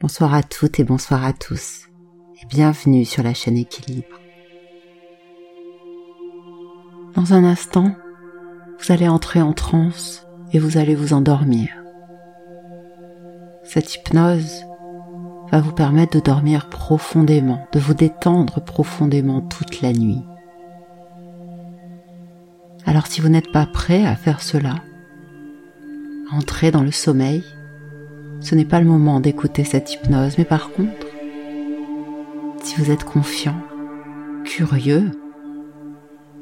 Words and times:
Bonsoir 0.00 0.32
à 0.32 0.44
toutes 0.44 0.78
et 0.78 0.84
bonsoir 0.84 1.24
à 1.24 1.32
tous 1.32 1.88
et 2.40 2.46
bienvenue 2.46 3.04
sur 3.04 3.24
la 3.24 3.34
chaîne 3.34 3.56
Équilibre. 3.56 4.20
Dans 7.16 7.34
un 7.34 7.42
instant, 7.42 7.96
vous 8.78 8.92
allez 8.92 9.08
entrer 9.08 9.42
en 9.42 9.52
transe 9.52 10.24
et 10.52 10.60
vous 10.60 10.78
allez 10.78 10.94
vous 10.94 11.14
endormir. 11.14 11.70
Cette 13.64 13.92
hypnose 13.92 14.62
va 15.50 15.60
vous 15.60 15.72
permettre 15.72 16.16
de 16.16 16.22
dormir 16.22 16.68
profondément, 16.68 17.66
de 17.72 17.80
vous 17.80 17.94
détendre 17.94 18.62
profondément 18.62 19.40
toute 19.40 19.82
la 19.82 19.92
nuit. 19.92 20.22
Alors 22.86 23.08
si 23.08 23.20
vous 23.20 23.30
n'êtes 23.30 23.50
pas 23.50 23.66
prêt 23.66 24.06
à 24.06 24.14
faire 24.14 24.42
cela, 24.42 24.76
entrer 26.30 26.70
dans 26.70 26.84
le 26.84 26.92
sommeil, 26.92 27.42
ce 28.40 28.54
n'est 28.54 28.64
pas 28.64 28.80
le 28.80 28.86
moment 28.86 29.20
d'écouter 29.20 29.64
cette 29.64 29.92
hypnose, 29.92 30.38
mais 30.38 30.44
par 30.44 30.70
contre, 30.72 31.06
si 32.62 32.76
vous 32.76 32.90
êtes 32.90 33.04
confiant, 33.04 33.60
curieux, 34.44 35.10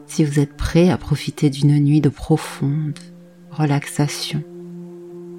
si 0.07 0.25
vous 0.25 0.39
êtes 0.39 0.57
prêt 0.57 0.91
à 0.91 0.99
profiter 0.99 1.51
d'une 1.51 1.79
nuit 1.79 2.01
de 2.01 2.09
profonde 2.09 2.99
relaxation, 3.51 4.43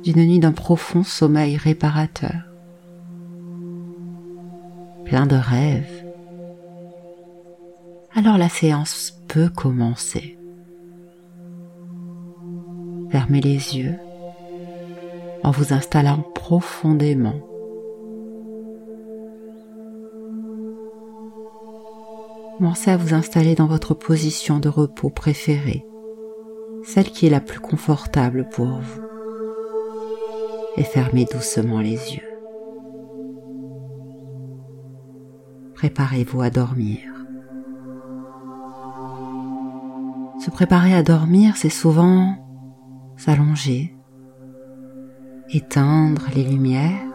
d'une 0.04 0.26
nuit 0.26 0.40
d'un 0.40 0.52
profond 0.52 1.04
sommeil 1.04 1.58
réparateur, 1.58 2.34
plein 5.06 5.28
de 5.28 5.36
rêves, 5.36 6.06
alors 8.16 8.38
la 8.38 8.50
séance 8.50 9.14
peut 9.28 9.50
commencer. 9.50 10.38
Fermez 13.12 13.42
les 13.42 13.78
yeux 13.78 13.96
en 15.44 15.52
vous 15.52 15.74
installant 15.74 16.24
profondément. 16.34 17.42
Commencez 22.58 22.90
à 22.90 22.98
vous 22.98 23.14
installer 23.14 23.54
dans 23.54 23.68
votre 23.68 23.94
position 23.94 24.60
de 24.60 24.68
repos 24.68 25.12
préférée, 25.12 25.86
celle 26.84 27.12
qui 27.12 27.28
est 27.28 27.30
la 27.30 27.40
plus 27.40 27.60
confortable 27.60 28.50
pour 28.52 28.66
vous. 28.66 29.02
Et 30.76 30.84
fermez 30.84 31.26
doucement 31.26 31.80
les 31.80 32.16
yeux. 32.16 32.28
Préparez-vous 35.76 36.42
à 36.42 36.50
dormir. 36.50 37.00
Se 40.40 40.50
préparer 40.50 40.96
à 40.96 41.04
dormir, 41.04 41.58
c'est 41.58 41.70
souvent 41.70 42.36
s'allonger, 43.18 43.97
éteindre 45.50 46.28
les 46.36 46.44
lumières, 46.44 47.08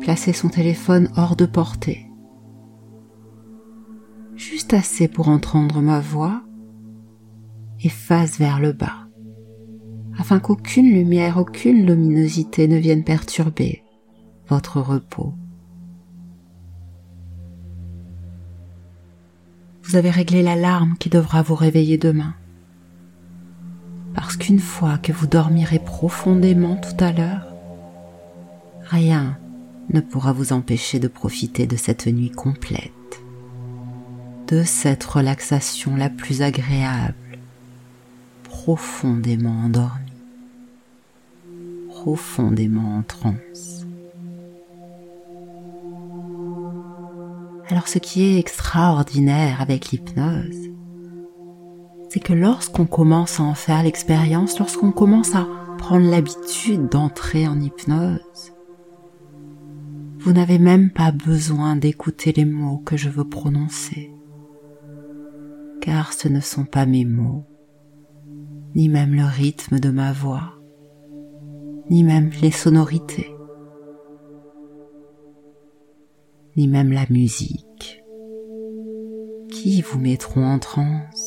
placer 0.00 0.32
son 0.32 0.48
téléphone 0.48 1.10
hors 1.16 1.36
de 1.36 1.46
portée, 1.46 2.06
juste 4.34 4.72
assez 4.72 5.08
pour 5.08 5.28
entendre 5.28 5.80
ma 5.82 6.00
voix 6.00 6.42
et 7.82 7.90
face 7.90 8.38
vers 8.38 8.60
le 8.60 8.72
bas, 8.72 9.08
afin 10.18 10.38
qu'aucune 10.38 10.90
lumière, 10.90 11.36
aucune 11.36 11.84
luminosité 11.84 12.66
ne 12.66 12.78
vienne 12.78 13.04
perturber 13.04 13.82
votre 14.48 14.80
repos. 14.80 15.34
Vous 19.82 19.96
avez 19.96 20.10
réglé 20.10 20.42
l'alarme 20.42 20.96
qui 20.98 21.10
devra 21.10 21.42
vous 21.42 21.54
réveiller 21.54 21.98
demain 21.98 22.34
parce 24.16 24.38
qu'une 24.38 24.58
fois 24.58 24.96
que 24.96 25.12
vous 25.12 25.26
dormirez 25.26 25.78
profondément 25.78 26.76
tout 26.76 27.04
à 27.04 27.12
l'heure, 27.12 27.46
rien 28.88 29.36
ne 29.90 30.00
pourra 30.00 30.32
vous 30.32 30.54
empêcher 30.54 30.98
de 30.98 31.06
profiter 31.06 31.66
de 31.66 31.76
cette 31.76 32.06
nuit 32.06 32.30
complète, 32.30 32.90
de 34.48 34.62
cette 34.64 35.04
relaxation 35.04 35.94
la 35.96 36.08
plus 36.08 36.40
agréable, 36.40 37.14
profondément 38.44 39.64
endormie, 39.66 40.00
profondément 41.90 42.96
en 42.96 43.02
transe. 43.02 43.84
Alors 47.68 47.86
ce 47.86 47.98
qui 47.98 48.22
est 48.22 48.38
extraordinaire 48.38 49.60
avec 49.60 49.90
l'hypnose, 49.90 50.70
c'est 52.08 52.20
que 52.20 52.32
lorsqu'on 52.32 52.86
commence 52.86 53.40
à 53.40 53.42
en 53.42 53.54
faire 53.54 53.82
l'expérience, 53.82 54.58
lorsqu'on 54.58 54.92
commence 54.92 55.34
à 55.34 55.46
prendre 55.78 56.08
l'habitude 56.08 56.88
d'entrer 56.88 57.46
en 57.46 57.60
hypnose, 57.60 58.52
vous 60.18 60.32
n'avez 60.32 60.58
même 60.58 60.90
pas 60.90 61.12
besoin 61.12 61.76
d'écouter 61.76 62.32
les 62.32 62.44
mots 62.44 62.78
que 62.78 62.96
je 62.96 63.08
veux 63.08 63.28
prononcer, 63.28 64.10
car 65.80 66.12
ce 66.12 66.28
ne 66.28 66.40
sont 66.40 66.64
pas 66.64 66.86
mes 66.86 67.04
mots, 67.04 67.44
ni 68.74 68.88
même 68.88 69.14
le 69.14 69.24
rythme 69.24 69.78
de 69.78 69.90
ma 69.90 70.12
voix, 70.12 70.54
ni 71.90 72.02
même 72.02 72.30
les 72.42 72.50
sonorités, 72.50 73.32
ni 76.56 76.66
même 76.66 76.92
la 76.92 77.06
musique, 77.08 78.02
qui 79.50 79.82
vous 79.82 80.00
mettront 80.00 80.44
en 80.44 80.58
transe 80.58 81.25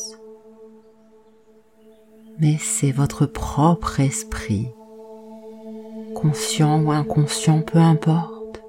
mais 2.40 2.56
c'est 2.58 2.92
votre 2.92 3.26
propre 3.26 4.00
esprit, 4.00 4.68
conscient 6.14 6.82
ou 6.82 6.90
inconscient, 6.90 7.60
peu 7.60 7.78
importe, 7.78 8.62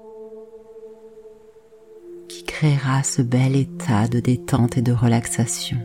qui 2.28 2.44
créera 2.44 3.04
ce 3.04 3.22
bel 3.22 3.56
état 3.56 4.08
de 4.10 4.20
détente 4.20 4.78
et 4.78 4.82
de 4.82 4.92
relaxation. 4.92 5.78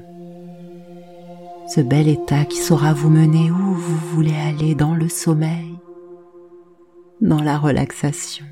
Ce 1.69 1.80
bel 1.80 2.08
état 2.08 2.44
qui 2.44 2.58
saura 2.58 2.92
vous 2.92 3.10
mener 3.10 3.50
où 3.50 3.75
vous 3.75 3.98
voulez 4.14 4.36
aller 4.36 4.75
dans 4.75 4.94
le 4.94 5.08
sommeil, 5.08 5.78
dans 7.20 7.42
la 7.42 7.56
relaxation, 7.56 8.46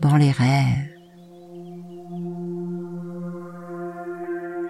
dans 0.00 0.16
les 0.16 0.30
rêves. 0.30 0.90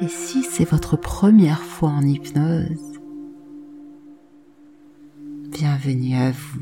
Et 0.00 0.08
si 0.08 0.42
c'est 0.42 0.68
votre 0.68 0.96
première 0.96 1.62
fois 1.62 1.90
en 1.90 2.02
hypnose, 2.02 2.93
bienvenue 5.54 6.16
à 6.16 6.32
vous. 6.32 6.60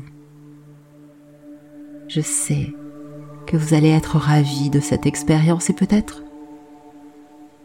Je 2.07 2.21
sais 2.21 2.71
que 3.47 3.57
vous 3.57 3.73
allez 3.73 3.89
être 3.89 4.17
ravi 4.17 4.69
de 4.69 4.79
cette 4.79 5.07
expérience 5.07 5.71
et 5.71 5.73
peut-être 5.73 6.21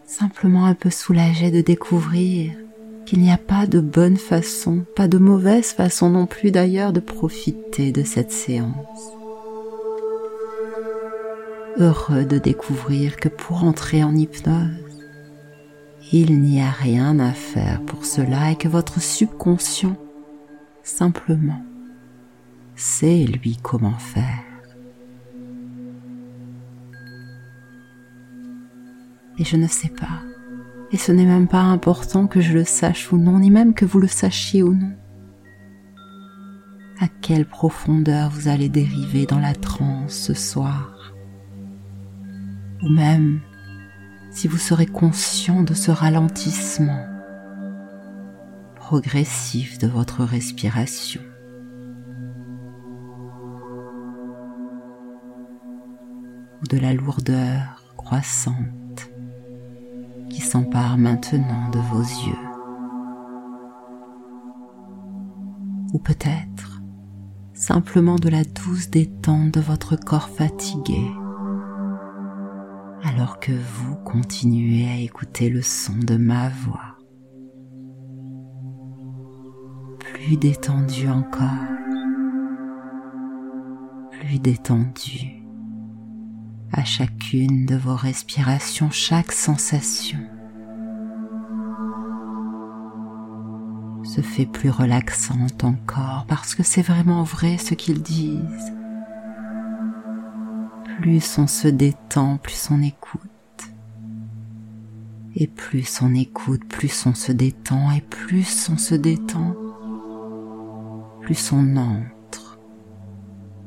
simplement 0.07 0.65
un 0.65 0.73
peu 0.73 0.89
soulagé 0.89 1.51
de 1.51 1.61
découvrir 1.61 2.53
qu'il 3.05 3.21
n'y 3.21 3.31
a 3.31 3.37
pas 3.37 3.67
de 3.67 3.79
bonne 3.79 4.17
façon, 4.17 4.87
pas 4.97 5.07
de 5.07 5.19
mauvaise 5.19 5.73
façon 5.73 6.09
non 6.09 6.25
plus 6.25 6.51
d'ailleurs 6.51 6.95
de 6.95 7.01
profiter 7.01 7.93
de 7.93 8.05
cette 8.05 8.33
séance. 8.33 9.13
Heureux 11.77 12.25
de 12.25 12.39
découvrir 12.39 13.17
que 13.17 13.29
pour 13.29 13.65
entrer 13.65 14.03
en 14.03 14.17
hypnose, 14.17 15.05
il 16.11 16.41
n'y 16.41 16.63
a 16.63 16.71
rien 16.71 17.19
à 17.19 17.33
faire 17.33 17.83
pour 17.83 18.07
cela 18.07 18.51
et 18.53 18.57
que 18.57 18.69
votre 18.69 18.99
subconscient 18.99 19.97
Simplement, 20.89 21.63
c'est 22.75 23.25
lui 23.25 23.59
comment 23.63 23.99
faire. 23.99 24.43
Et 29.37 29.45
je 29.45 29.57
ne 29.59 29.67
sais 29.67 29.91
pas, 29.91 30.23
et 30.91 30.97
ce 30.97 31.13
n'est 31.13 31.27
même 31.27 31.47
pas 31.47 31.61
important 31.61 32.27
que 32.27 32.41
je 32.41 32.55
le 32.55 32.65
sache 32.65 33.13
ou 33.13 33.19
non, 33.19 33.39
ni 33.39 33.51
même 33.51 33.75
que 33.75 33.85
vous 33.85 34.01
le 34.01 34.09
sachiez 34.09 34.63
ou 34.63 34.73
non. 34.73 34.97
À 37.01 37.09
quelle 37.21 37.45
profondeur 37.45 38.31
vous 38.31 38.49
allez 38.49 38.71
dériver 38.71 39.27
dans 39.27 39.41
la 39.41 39.55
transe 39.55 40.15
ce 40.15 40.33
soir? 40.33 41.13
Ou 42.83 42.89
même 42.89 43.41
si 44.31 44.49
vous 44.49 44.57
serez 44.57 44.87
conscient 44.87 45.63
de 45.63 45.75
ce 45.75 45.91
ralentissement 45.91 47.18
progressif 48.89 49.77
de 49.77 49.87
votre 49.87 50.25
respiration. 50.25 51.21
ou 56.63 56.67
de 56.67 56.79
la 56.79 56.95
lourdeur 56.95 57.85
croissante 57.99 59.11
qui 60.31 60.41
s'empare 60.41 60.97
maintenant 60.97 61.69
de 61.69 61.79
vos 61.79 62.01
yeux. 62.01 62.49
Ou 65.93 65.99
peut-être 65.99 66.81
simplement 67.53 68.17
de 68.17 68.31
la 68.31 68.43
douce 68.43 68.89
détente 68.89 69.51
de 69.53 69.61
votre 69.61 69.97
corps 69.97 70.31
fatigué 70.31 71.05
alors 73.05 73.39
que 73.39 73.53
vous 73.53 73.97
continuez 73.97 74.89
à 74.89 74.97
écouter 74.97 75.51
le 75.51 75.61
son 75.61 75.99
de 75.99 76.17
ma 76.17 76.49
voix. 76.49 76.98
Plus 80.29 80.37
détendu 80.37 81.09
encore, 81.09 81.47
plus 84.11 84.39
détendu 84.39 85.43
à 86.71 86.85
chacune 86.85 87.65
de 87.65 87.77
vos 87.77 87.97
respirations, 87.97 88.91
chaque 88.91 89.33
sensation 89.33 90.19
se 94.05 94.21
fait 94.21 94.45
plus 94.45 94.69
relaxante 94.69 95.65
encore 95.65 96.27
parce 96.29 96.55
que 96.55 96.63
c'est 96.63 96.83
vraiment 96.83 97.23
vrai 97.23 97.57
ce 97.57 97.73
qu'ils 97.73 98.03
disent. 98.03 98.75
Plus 101.01 101.39
on 101.39 101.47
se 101.47 101.69
détend, 101.69 102.37
plus 102.37 102.69
on 102.71 102.83
écoute. 102.83 103.23
Et 105.37 105.47
plus 105.47 106.03
on 106.03 106.15
écoute, 106.15 106.67
plus 106.69 107.07
on 107.07 107.15
se 107.15 107.33
détend, 107.33 107.93
et 107.93 108.03
plus 108.03 108.69
on 108.71 108.77
se 108.77 108.95
détend, 108.95 109.55
plus 111.29 111.53
on 111.53 111.77
entre 111.77 112.59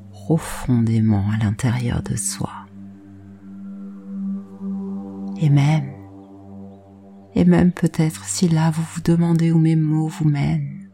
profondément 0.10 1.30
à 1.30 1.38
l'intérieur 1.38 2.02
de 2.02 2.16
soi. 2.16 2.50
Et 5.40 5.52
même, 5.52 5.92
et 7.36 7.46
même 7.46 7.72
peut-être 7.72 8.26
si 8.26 8.50
là 8.50 8.72
vous 8.72 8.82
vous 8.96 9.02
demandez 9.02 9.52
où 9.52 9.60
mes 9.60 9.76
mots 9.76 10.08
vous 10.08 10.28
mènent, 10.28 10.90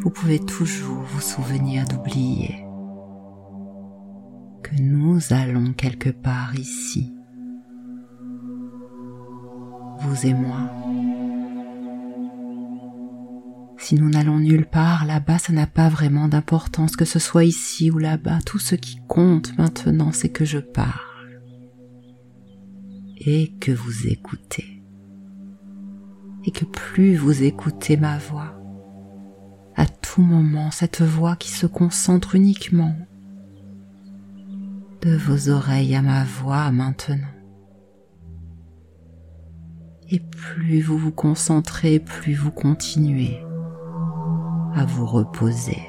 vous 0.00 0.10
pouvez 0.10 0.40
toujours 0.40 1.02
vous 1.02 1.20
souvenir 1.20 1.84
d'oublier 1.86 2.66
que 4.64 4.74
nous 4.82 5.20
allons 5.30 5.72
quelque 5.72 6.10
part 6.10 6.56
ici, 6.56 7.14
vous 10.00 10.26
et 10.26 10.34
moi. 10.34 11.13
Si 13.84 13.96
nous 13.96 14.08
n'allons 14.08 14.38
nulle 14.38 14.64
part 14.64 15.04
là-bas, 15.04 15.36
ça 15.36 15.52
n'a 15.52 15.66
pas 15.66 15.90
vraiment 15.90 16.26
d'importance 16.26 16.96
que 16.96 17.04
ce 17.04 17.18
soit 17.18 17.44
ici 17.44 17.90
ou 17.90 17.98
là-bas. 17.98 18.38
Tout 18.46 18.58
ce 18.58 18.76
qui 18.76 18.98
compte 19.08 19.58
maintenant, 19.58 20.10
c'est 20.10 20.30
que 20.30 20.46
je 20.46 20.58
parle 20.58 21.38
et 23.18 23.52
que 23.60 23.72
vous 23.72 24.06
écoutez. 24.06 24.82
Et 26.46 26.50
que 26.50 26.64
plus 26.64 27.14
vous 27.14 27.42
écoutez 27.42 27.98
ma 27.98 28.16
voix, 28.16 28.58
à 29.76 29.84
tout 29.84 30.22
moment 30.22 30.70
cette 30.70 31.02
voix 31.02 31.36
qui 31.36 31.50
se 31.50 31.66
concentre 31.66 32.36
uniquement 32.36 32.96
de 35.02 35.14
vos 35.14 35.50
oreilles 35.50 35.94
à 35.94 36.00
ma 36.00 36.24
voix 36.24 36.70
maintenant. 36.70 37.28
Et 40.08 40.20
plus 40.20 40.80
vous 40.80 40.96
vous 40.96 41.12
concentrez, 41.12 41.98
plus 41.98 42.32
vous 42.32 42.50
continuez 42.50 43.43
à 44.74 44.84
vous 44.84 45.06
reposer, 45.06 45.82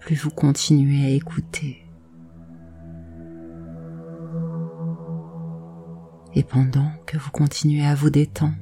plus 0.00 0.16
vous 0.16 0.30
continuez 0.30 1.06
à 1.06 1.10
écouter 1.10 1.84
et 6.34 6.42
pendant 6.42 6.90
que 7.06 7.16
vous 7.16 7.30
continuez 7.30 7.86
à 7.86 7.94
vous 7.94 8.10
détendre, 8.10 8.54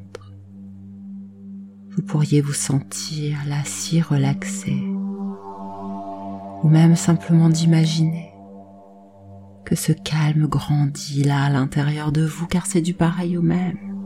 vous 1.91 2.03
pourriez 2.03 2.41
vous 2.41 2.53
sentir 2.53 3.39
là 3.47 3.63
si 3.65 4.01
relaxé, 4.01 4.73
ou 6.63 6.69
même 6.69 6.97
simplement 6.97 7.49
d'imaginer 7.49 8.31
que 9.65 9.75
ce 9.75 9.93
calme 9.93 10.47
grandit 10.47 11.25
là 11.25 11.45
à 11.45 11.51
l'intérieur 11.51 12.13
de 12.13 12.25
vous, 12.25 12.47
car 12.47 12.67
c'est 12.67 12.83
du 12.83 12.95
pareil 12.95 13.39
au 13.39 13.43
même. 13.43 14.02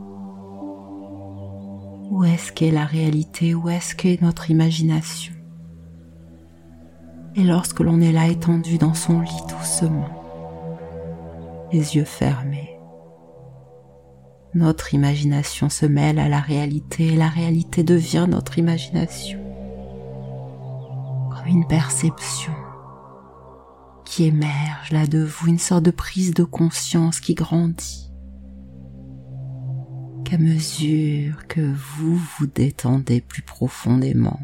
Où 2.09 2.23
est-ce 2.23 2.53
qu'est 2.53 2.71
la 2.71 2.85
réalité? 2.85 3.53
Où 3.53 3.67
est-ce 3.69 3.93
qu'est 3.93 4.21
notre 4.21 4.49
imagination? 4.49 5.33
Et 7.35 7.43
lorsque 7.43 7.81
l'on 7.81 7.99
est 7.99 8.13
là 8.13 8.27
étendu 8.27 8.77
dans 8.77 8.93
son 8.93 9.19
lit 9.19 9.43
doucement, 9.49 10.07
les 11.71 11.97
yeux 11.97 12.05
fermés, 12.05 12.79
notre 14.53 14.93
imagination 14.93 15.69
se 15.69 15.85
mêle 15.85 16.17
à 16.17 16.29
la 16.29 16.39
réalité 16.39 17.07
et 17.07 17.15
la 17.17 17.27
réalité 17.27 17.83
devient 17.83 18.25
notre 18.29 18.57
imagination. 18.57 19.39
Comme 21.29 21.47
une 21.47 21.67
perception 21.67 22.53
qui 24.05 24.23
émerge 24.23 24.91
là 24.91 25.05
de 25.05 25.21
vous, 25.23 25.47
une 25.47 25.59
sorte 25.59 25.83
de 25.83 25.91
prise 25.91 26.33
de 26.33 26.45
conscience 26.45 27.19
qui 27.19 27.35
grandit. 27.35 28.06
Qu'à 30.27 30.37
mesure 30.37 31.47
que 31.47 31.61
vous 31.61 32.17
vous 32.17 32.47
détendez 32.47 33.21
plus 33.21 33.43
profondément, 33.43 34.41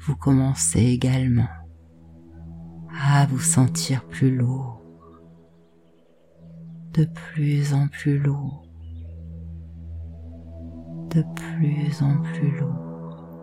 vous 0.00 0.16
commencez 0.16 0.80
également 0.80 1.46
à 3.00 3.26
vous 3.26 3.38
sentir 3.38 4.04
plus 4.08 4.34
lourd 4.34 4.82
de 6.94 7.04
plus 7.04 7.74
en 7.74 7.86
plus 7.86 8.18
lourd, 8.18 8.66
de 11.14 11.24
plus 11.36 12.02
en 12.02 12.20
plus 12.22 12.58
lourd. 12.58 13.38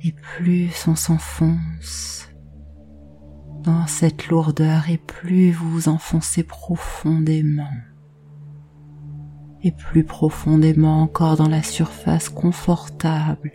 Et 0.00 0.12
plus 0.12 0.88
on 0.88 0.94
s'enfonce 0.94 2.30
dans 3.66 3.86
cette 3.88 4.28
lourdeur 4.28 4.88
et 4.88 4.96
plus 4.96 5.50
vous 5.50 5.68
vous 5.68 5.88
enfoncez 5.88 6.44
profondément 6.44 7.68
et 9.62 9.72
plus 9.72 10.04
profondément 10.04 11.02
encore 11.02 11.36
dans 11.36 11.48
la 11.48 11.64
surface 11.64 12.28
confortable 12.28 13.52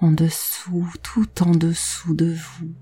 en 0.00 0.10
dessous, 0.10 0.90
tout 1.02 1.42
en 1.42 1.52
dessous 1.52 2.14
de 2.14 2.34
vous 2.34 2.74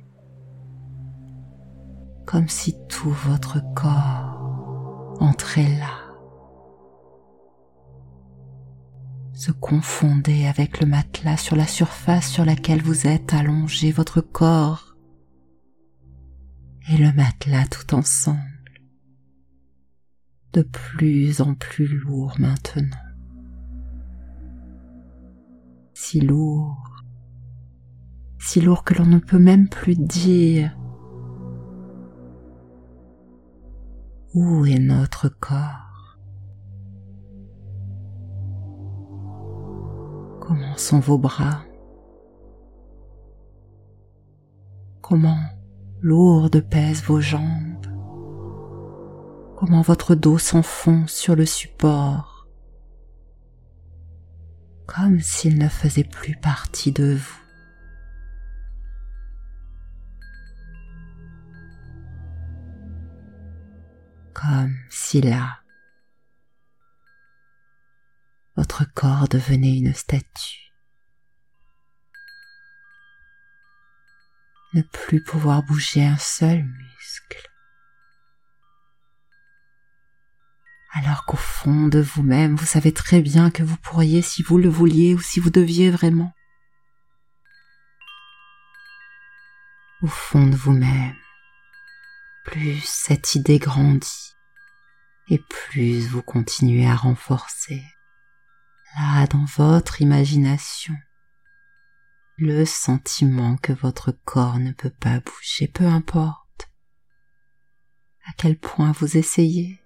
comme 2.24 2.48
si 2.48 2.74
tout 2.88 3.10
votre 3.10 3.62
corps 3.74 5.14
entrait 5.20 5.78
là, 5.78 5.94
se 9.32 9.52
confondait 9.52 10.46
avec 10.46 10.80
le 10.80 10.86
matelas 10.86 11.36
sur 11.36 11.54
la 11.54 11.66
surface 11.66 12.28
sur 12.28 12.44
laquelle 12.44 12.82
vous 12.82 13.06
êtes 13.06 13.32
allongé, 13.32 13.92
votre 13.92 14.22
corps 14.22 14.85
et 16.88 16.96
le 16.96 17.12
matelas 17.12 17.66
tout 17.66 17.94
ensemble, 17.94 18.40
de 20.52 20.62
plus 20.62 21.40
en 21.40 21.54
plus 21.54 21.86
lourd 21.86 22.34
maintenant, 22.38 22.96
si 25.94 26.20
lourd, 26.20 27.02
si 28.38 28.60
lourd 28.60 28.84
que 28.84 28.94
l'on 28.94 29.06
ne 29.06 29.18
peut 29.18 29.38
même 29.38 29.68
plus 29.68 29.96
dire. 29.96 30.76
Où 34.34 34.66
est 34.66 34.78
notre 34.78 35.28
corps? 35.30 36.18
Comment 40.40 40.76
sont 40.76 41.00
vos 41.00 41.18
bras? 41.18 41.64
Comment 45.00 45.55
lourdes 46.00 46.60
pèsent 46.60 47.02
vos 47.02 47.20
jambes 47.20 47.86
Comment 49.56 49.82
votre 49.82 50.14
dos 50.14 50.38
s'enfonce 50.38 51.12
sur 51.12 51.34
le 51.34 51.46
support 51.46 52.46
Comme 54.86 55.20
s'il 55.20 55.58
ne 55.58 55.68
faisait 55.68 56.04
plus 56.04 56.36
partie 56.36 56.92
de 56.92 57.14
vous. 57.14 57.46
comme 64.36 64.76
si 64.90 65.20
là, 65.22 65.60
votre 68.56 68.84
corps 68.92 69.28
devenait 69.28 69.78
une 69.78 69.94
statue. 69.94 70.65
Ne 74.76 74.82
plus 74.82 75.22
pouvoir 75.22 75.62
bouger 75.62 76.04
un 76.04 76.18
seul 76.18 76.62
muscle. 76.62 77.50
Alors 80.92 81.24
qu'au 81.24 81.38
fond 81.38 81.88
de 81.88 81.98
vous-même, 81.98 82.56
vous 82.56 82.66
savez 82.66 82.92
très 82.92 83.22
bien 83.22 83.50
que 83.50 83.62
vous 83.62 83.78
pourriez, 83.78 84.20
si 84.20 84.42
vous 84.42 84.58
le 84.58 84.68
vouliez 84.68 85.14
ou 85.14 85.18
si 85.18 85.40
vous 85.40 85.48
deviez 85.48 85.90
vraiment, 85.90 86.30
au 90.02 90.08
fond 90.08 90.46
de 90.46 90.56
vous-même, 90.56 91.16
plus 92.44 92.82
cette 92.84 93.34
idée 93.34 93.58
grandit 93.58 94.34
et 95.28 95.38
plus 95.38 96.06
vous 96.06 96.20
continuez 96.20 96.86
à 96.86 96.96
renforcer 96.96 97.82
là 98.98 99.26
dans 99.26 99.46
votre 99.56 100.02
imagination 100.02 100.94
le 102.38 102.66
sentiment 102.66 103.56
que 103.56 103.72
votre 103.72 104.12
corps 104.24 104.58
ne 104.58 104.72
peut 104.72 104.90
pas 104.90 105.20
bouger, 105.20 105.68
peu 105.68 105.86
importe 105.86 106.68
à 108.28 108.32
quel 108.36 108.58
point 108.58 108.92
vous 108.92 109.16
essayez. 109.16 109.80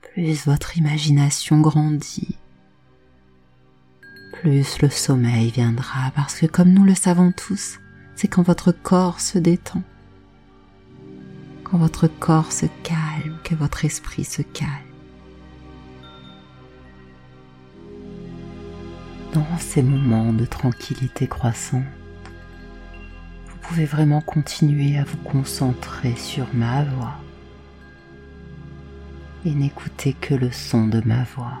Plus 0.00 0.46
votre 0.46 0.76
imagination 0.78 1.60
grandit, 1.60 2.38
plus 4.32 4.80
le 4.82 4.90
sommeil 4.90 5.50
viendra 5.50 6.10
parce 6.14 6.40
que 6.40 6.46
comme 6.46 6.70
nous 6.70 6.84
le 6.84 6.94
savons 6.94 7.30
tous, 7.30 7.78
c'est 8.16 8.28
quand 8.28 8.42
votre 8.42 8.72
corps 8.72 9.20
se 9.20 9.38
détend, 9.38 9.82
quand 11.62 11.78
votre 11.78 12.08
corps 12.08 12.50
se 12.50 12.66
calme, 12.82 13.38
que 13.44 13.54
votre 13.54 13.84
esprit 13.84 14.24
se 14.24 14.42
calme. 14.42 14.87
Dans 19.38 19.58
ces 19.58 19.82
moments 19.82 20.32
de 20.32 20.44
tranquillité 20.44 21.28
croissante, 21.28 21.84
vous 23.46 23.58
pouvez 23.62 23.84
vraiment 23.84 24.20
continuer 24.20 24.98
à 24.98 25.04
vous 25.04 25.16
concentrer 25.18 26.16
sur 26.16 26.46
ma 26.52 26.82
voix 26.82 27.14
et 29.44 29.54
n'écouter 29.54 30.14
que 30.14 30.34
le 30.34 30.50
son 30.50 30.88
de 30.88 31.00
ma 31.04 31.22
voix. 31.22 31.58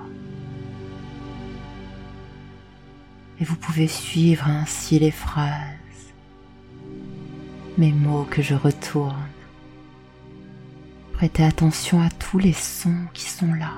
et 3.40 3.44
vous 3.44 3.56
pouvez 3.56 3.86
suivre 3.86 4.48
ainsi 4.48 4.98
les 4.98 5.10
phrases, 5.10 5.52
mes 7.76 7.92
mots 7.92 8.26
que 8.28 8.42
je 8.42 8.54
retourne. 8.54 9.14
Prêtez 11.12 11.44
attention 11.44 12.00
à 12.00 12.10
tous 12.10 12.38
les 12.38 12.52
sons 12.52 13.06
qui 13.12 13.24
sont 13.24 13.52
là, 13.54 13.72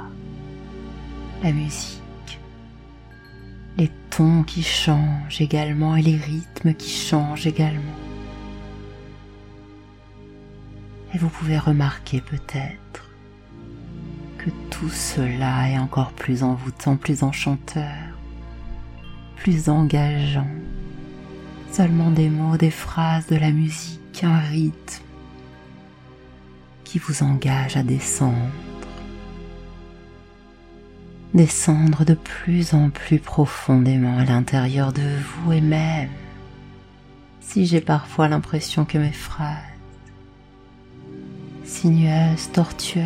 la 1.42 1.52
musique, 1.52 2.00
les 3.78 3.90
tons 4.10 4.42
qui 4.42 4.62
changent 4.62 5.40
également 5.40 5.96
et 5.96 6.02
les 6.02 6.16
rythmes 6.16 6.74
qui 6.74 6.90
changent 6.90 7.46
également. 7.46 7.80
Et 11.14 11.18
vous 11.18 11.28
pouvez 11.28 11.58
remarquer 11.58 12.20
peut-être 12.20 13.10
que 14.38 14.50
tout 14.70 14.90
cela 14.90 15.68
est 15.68 15.78
encore 15.78 16.12
plus 16.12 16.42
envoûtant, 16.42 16.96
plus 16.96 17.22
enchanteur 17.22 18.10
plus 19.40 19.70
engageant. 19.70 20.46
Seulement 21.72 22.10
des 22.10 22.28
mots, 22.28 22.56
des 22.56 22.70
phrases, 22.70 23.26
de 23.26 23.36
la 23.36 23.50
musique, 23.50 24.22
un 24.22 24.38
rythme 24.38 25.02
qui 26.84 26.98
vous 26.98 27.22
engage 27.22 27.76
à 27.76 27.82
descendre. 27.82 28.36
Descendre 31.34 32.04
de 32.04 32.14
plus 32.14 32.75
en 32.75 32.90
plus 32.90 33.20
profondément 33.20 34.18
à 34.18 34.25
l'intérieur 34.25 34.92
de 34.92 35.16
vous 35.22 35.52
et 35.52 35.60
même 35.60 36.10
si 37.40 37.66
j'ai 37.66 37.80
parfois 37.80 38.28
l'impression 38.28 38.84
que 38.84 38.99
mes 38.99 39.12
phrases, 39.12 39.56
sinueuses, 41.64 42.50
tortueuses, 42.52 43.04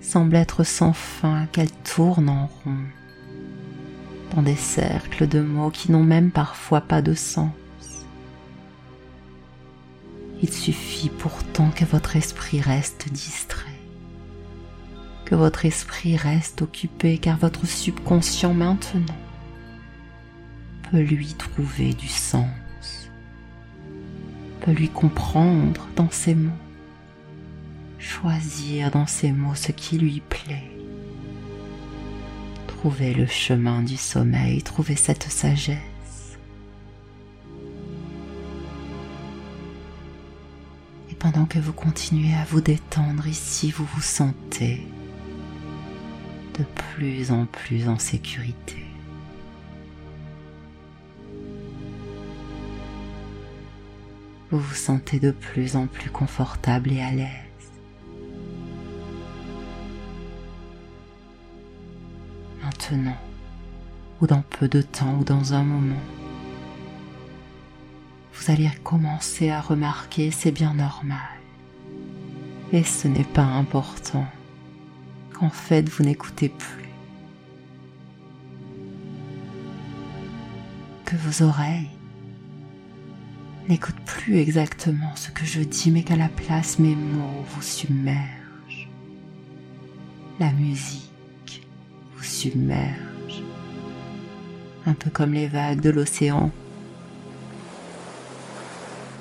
semblent 0.00 0.36
être 0.36 0.64
sans 0.64 0.92
fin, 0.92 1.46
qu'elles 1.52 1.70
tournent 1.70 2.30
en 2.30 2.46
rond 2.64 2.84
dans 4.34 4.42
des 4.42 4.56
cercles 4.56 5.26
de 5.26 5.40
mots 5.40 5.70
qui 5.70 5.90
n'ont 5.92 6.04
même 6.04 6.30
parfois 6.30 6.80
pas 6.80 7.02
de 7.02 7.14
sens. 7.14 7.50
Il 10.42 10.52
suffit 10.52 11.10
pourtant 11.10 11.70
que 11.70 11.84
votre 11.84 12.16
esprit 12.16 12.60
reste 12.60 13.10
distrait, 13.10 13.67
que 15.28 15.34
votre 15.34 15.66
esprit 15.66 16.16
reste 16.16 16.62
occupé 16.62 17.18
car 17.18 17.36
votre 17.36 17.66
subconscient 17.66 18.54
maintenant 18.54 19.04
peut 20.90 21.02
lui 21.02 21.34
trouver 21.34 21.92
du 21.92 22.08
sens, 22.08 22.48
peut 24.62 24.72
lui 24.72 24.88
comprendre 24.88 25.86
dans 25.96 26.10
ses 26.10 26.34
mots, 26.34 26.50
choisir 27.98 28.90
dans 28.90 29.06
ses 29.06 29.32
mots 29.32 29.54
ce 29.54 29.70
qui 29.70 29.98
lui 29.98 30.22
plaît 30.26 30.70
Trouvez 32.66 33.12
le 33.12 33.26
chemin 33.26 33.82
du 33.82 33.98
sommeil, 33.98 34.62
trouvez 34.62 34.96
cette 34.96 35.24
sagesse. 35.24 36.38
Et 41.10 41.14
pendant 41.16 41.44
que 41.44 41.58
vous 41.58 41.74
continuez 41.74 42.34
à 42.34 42.44
vous 42.44 42.62
détendre 42.62 43.26
ici, 43.26 43.70
vous 43.72 43.84
vous 43.94 44.00
sentez 44.00 44.86
de 46.58 46.64
plus 46.64 47.30
en 47.30 47.46
plus 47.46 47.88
en 47.88 47.98
sécurité. 47.98 48.84
Vous 54.50 54.58
vous 54.58 54.74
sentez 54.74 55.20
de 55.20 55.30
plus 55.30 55.76
en 55.76 55.86
plus 55.86 56.10
confortable 56.10 56.92
et 56.92 57.02
à 57.02 57.10
l'aise. 57.10 57.48
maintenant, 62.90 63.16
ou 64.20 64.26
dans 64.26 64.42
peu 64.42 64.68
de 64.68 64.82
temps, 64.82 65.16
ou 65.20 65.24
dans 65.24 65.54
un 65.54 65.62
moment. 65.62 66.02
Vous 68.34 68.50
allez 68.50 68.70
commencer 68.84 69.50
à 69.50 69.60
remarquer, 69.60 70.30
c'est 70.30 70.52
bien 70.52 70.74
normal. 70.74 71.18
Et 72.72 72.84
ce 72.84 73.08
n'est 73.08 73.24
pas 73.24 73.42
important 73.42 74.26
qu'en 75.38 75.50
fait 75.50 75.88
vous 75.88 76.04
n'écoutez 76.04 76.48
plus. 76.48 76.88
Que 81.04 81.16
vos 81.16 81.44
oreilles 81.46 81.90
n'écoutent 83.68 84.00
plus 84.04 84.36
exactement 84.36 85.14
ce 85.14 85.30
que 85.30 85.44
je 85.44 85.60
dis, 85.60 85.90
mais 85.90 86.02
qu'à 86.02 86.16
la 86.16 86.28
place 86.28 86.78
mes 86.78 86.94
mots 86.94 87.44
vous 87.50 87.62
submergent. 87.62 88.88
La 90.40 90.52
musique 90.52 91.66
vous 92.16 92.24
submerge, 92.24 93.42
un 94.86 94.94
peu 94.94 95.10
comme 95.10 95.32
les 95.32 95.48
vagues 95.48 95.80
de 95.80 95.90
l'océan, 95.90 96.50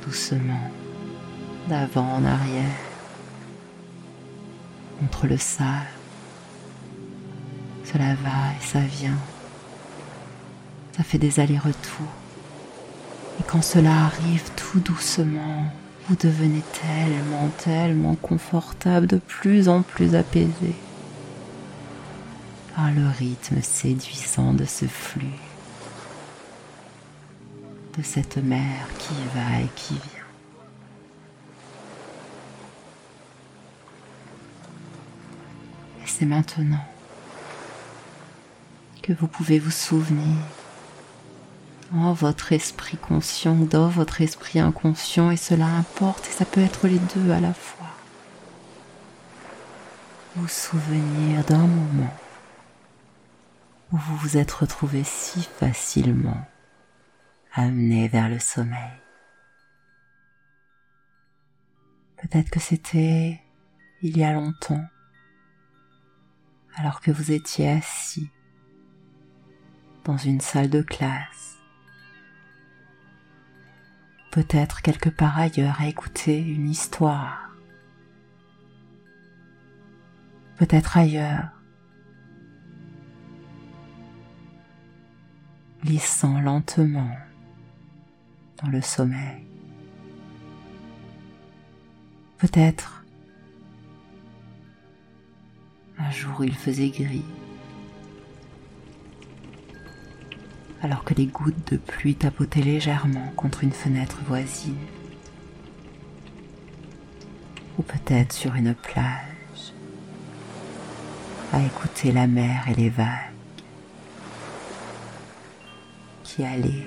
doucement, 0.06 0.72
d'avant 1.68 2.14
en 2.14 2.24
arrière, 2.24 2.78
entre 5.04 5.28
le 5.28 5.38
sable. 5.38 5.97
Cela 7.91 8.15
va 8.15 8.51
et 8.60 8.65
ça 8.65 8.82
vient, 8.82 9.17
ça 10.98 11.03
fait 11.03 11.17
des 11.17 11.39
allers-retours. 11.39 12.12
Et 13.39 13.44
quand 13.48 13.62
cela 13.62 14.08
arrive 14.08 14.44
tout 14.58 14.82
doucement, 14.82 15.72
vous 16.10 16.17
devenez 16.17 16.62
tellement, 16.82 17.48
tellement 17.63 18.15
confortable, 18.15 19.08
de 19.08 19.17
plus 19.17 19.70
en 19.70 19.84
plus 19.84 20.15
apaisé 20.15 20.75
par 22.75 22.91
le 22.91 23.08
rythme 23.08 23.62
séduisant 23.62 24.53
de 24.53 24.65
ce 24.65 24.86
flux, 24.86 25.39
de 27.98 28.03
cette 28.03 28.38
mer 28.38 28.86
qui 29.00 29.13
va 29.34 29.62
et 29.62 29.70
qui 29.77 29.94
vient. 29.94 30.01
Et 36.03 36.08
c'est 36.08 36.25
maintenant 36.25 36.84
que 39.08 39.14
vous 39.14 39.30
pouvez 39.30 39.58
vous 39.58 39.72
souvenir 39.72 40.36
dans 41.94 42.12
votre 42.12 42.52
esprit 42.52 42.98
conscient, 42.98 43.56
dans 43.56 43.88
votre 43.88 44.20
esprit 44.20 44.60
inconscient, 44.60 45.32
et 45.32 45.38
cela 45.38 45.66
importe, 45.66 46.28
et 46.28 46.32
ça 46.32 46.44
peut 46.44 46.60
être 46.60 46.90
les 46.90 47.00
deux 47.16 47.32
à 47.32 47.40
la 47.40 47.54
fois. 47.54 47.88
Vous 50.36 50.50
souvenir 50.50 51.42
d'un 51.46 51.68
moment 51.68 52.14
où 53.94 53.98
vous 53.98 54.18
vous 54.18 54.36
êtes 54.36 54.52
retrouvé 54.52 55.06
si 55.06 55.42
facilement 55.42 56.46
amené 57.54 58.10
vers 58.10 58.28
le 58.28 58.40
sommeil. 58.40 58.92
Peut-être 62.18 62.50
que 62.50 62.60
c'était 62.60 63.40
il 64.02 64.18
y 64.18 64.26
a 64.26 64.34
longtemps, 64.34 64.84
alors 66.76 67.00
que 67.00 67.12
vous 67.12 67.32
étiez 67.32 67.70
assis 67.70 68.30
dans 70.08 70.18
une 70.18 70.40
salle 70.40 70.70
de 70.70 70.82
classe, 70.82 71.58
peut-être 74.32 74.82
quelque 74.82 75.10
part 75.10 75.38
ailleurs 75.38 75.82
à 75.82 75.88
écouter 75.88 76.40
une 76.40 76.70
histoire, 76.70 77.52
peut-être 80.56 80.98
ailleurs. 80.98 81.50
Glissant 85.84 86.42
lentement 86.42 87.16
dans 88.62 88.70
le 88.70 88.82
sommeil. 88.82 89.46
Peut-être 92.38 93.06
un 96.00 96.12
jour 96.12 96.44
il 96.44 96.54
faisait 96.54 96.90
gris, 96.90 97.26
alors 100.81 101.03
que 101.03 101.13
les 101.13 101.25
gouttes 101.25 101.72
de 101.72 101.77
pluie 101.77 102.15
tapotaient 102.15 102.62
légèrement 102.62 103.31
contre 103.36 103.63
une 103.63 103.72
fenêtre 103.72 104.17
voisine, 104.27 104.77
ou 107.77 107.81
peut-être 107.81 108.34
sur 108.34 108.55
une 108.55 108.75
plage, 108.75 109.74
à 111.53 111.62
écouter 111.62 112.12
la 112.12 112.27
mer 112.27 112.65
et 112.69 112.75
les 112.75 112.89
vagues 112.89 113.07
qui 116.24 116.43
allait 116.43 116.86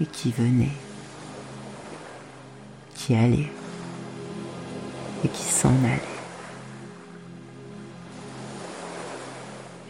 et 0.00 0.06
qui 0.06 0.32
venait, 0.32 0.76
qui 2.94 3.14
allait 3.14 3.50
et 5.24 5.28
qui 5.28 5.44
s'en 5.44 5.74
allait. 5.84 6.07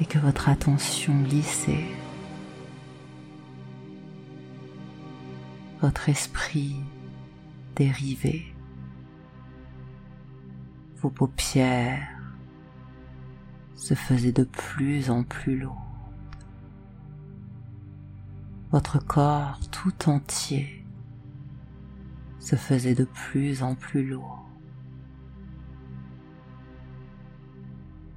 Et 0.00 0.06
que 0.06 0.18
votre 0.18 0.48
attention 0.48 1.14
glissait, 1.22 1.84
votre 5.80 6.08
esprit 6.08 6.76
dérivait, 7.74 8.46
vos 11.02 11.10
paupières 11.10 12.08
se 13.74 13.94
faisaient 13.94 14.32
de 14.32 14.44
plus 14.44 15.10
en 15.10 15.24
plus 15.24 15.58
lourdes 15.58 15.88
votre 18.70 18.98
corps 19.02 19.58
tout 19.70 20.10
entier 20.10 20.84
se 22.38 22.54
faisait 22.56 22.94
de 22.94 23.04
plus 23.04 23.62
en 23.62 23.74
plus 23.74 24.06
lourd. 24.06 24.47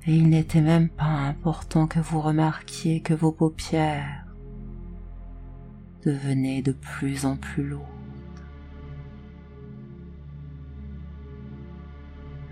Et 0.08 0.16
il 0.16 0.30
n'était 0.30 0.62
même 0.62 0.90
pas 0.90 1.06
important 1.06 1.86
que 1.86 2.00
vous 2.00 2.22
remarquiez 2.22 3.02
que 3.02 3.14
vos 3.14 3.32
paupières 3.32 4.26
devenaient 6.04 6.64
de 6.64 6.72
plus 6.72 7.26
en 7.26 7.38
plus 7.38 7.64
lourdes. 7.68 7.86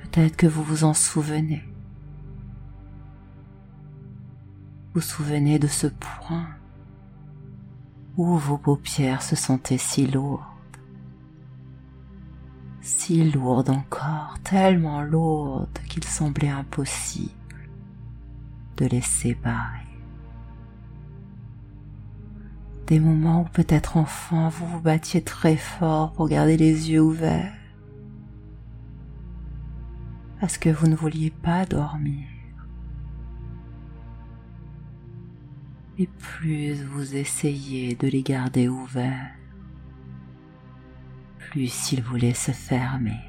Peut-être 0.03 0.37
que 0.37 0.45
vous 0.45 0.63
vous 0.63 0.83
en 0.83 0.93
souvenez. 0.93 1.63
Vous 4.93 5.01
souvenez 5.01 5.57
de 5.57 5.67
ce 5.67 5.87
point 5.87 6.47
où 8.17 8.37
vos 8.37 8.57
paupières 8.57 9.23
se 9.23 9.35
sentaient 9.35 9.77
si 9.77 10.05
lourdes, 10.05 10.43
si 12.81 13.31
lourdes 13.31 13.69
encore, 13.69 14.37
tellement 14.43 15.01
lourdes 15.01 15.79
qu'il 15.87 16.03
semblait 16.03 16.49
impossible 16.49 17.38
de 18.79 18.87
les 18.87 19.01
séparer. 19.01 19.85
Des 22.87 22.99
moments 22.99 23.41
où 23.41 23.45
peut-être 23.45 23.97
enfant 23.97 24.49
vous 24.49 24.65
vous 24.65 24.81
battiez 24.81 25.21
très 25.21 25.57
fort 25.57 26.13
pour 26.13 26.27
garder 26.27 26.57
les 26.57 26.89
yeux 26.89 27.01
ouverts, 27.01 27.53
parce 30.39 30.57
que 30.57 30.69
vous 30.69 30.87
ne 30.87 30.95
vouliez 30.95 31.29
pas 31.29 31.65
dormir. 31.65 32.25
et 35.99 36.07
plus 36.07 36.81
vous 36.85 37.17
essayez 37.17 37.93
de 37.93 38.07
les 38.07 38.23
garder 38.23 38.69
ouverts, 38.69 39.35
plus 41.37 41.91
ils 41.91 42.01
voulaient 42.01 42.33
se 42.33 42.51
fermer. 42.51 43.28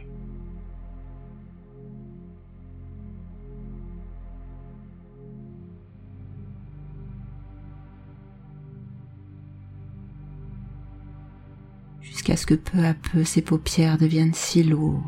Jusqu'à 12.20 12.36
ce 12.36 12.44
que 12.44 12.54
peu 12.54 12.84
à 12.84 12.92
peu 12.92 13.24
ces 13.24 13.40
paupières 13.40 13.96
deviennent 13.96 14.34
si 14.34 14.62
lourdes, 14.62 15.02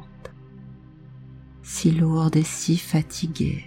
si 1.63 1.91
lourdes 1.91 2.37
et 2.37 2.43
si 2.43 2.79
fatiguées, 2.79 3.67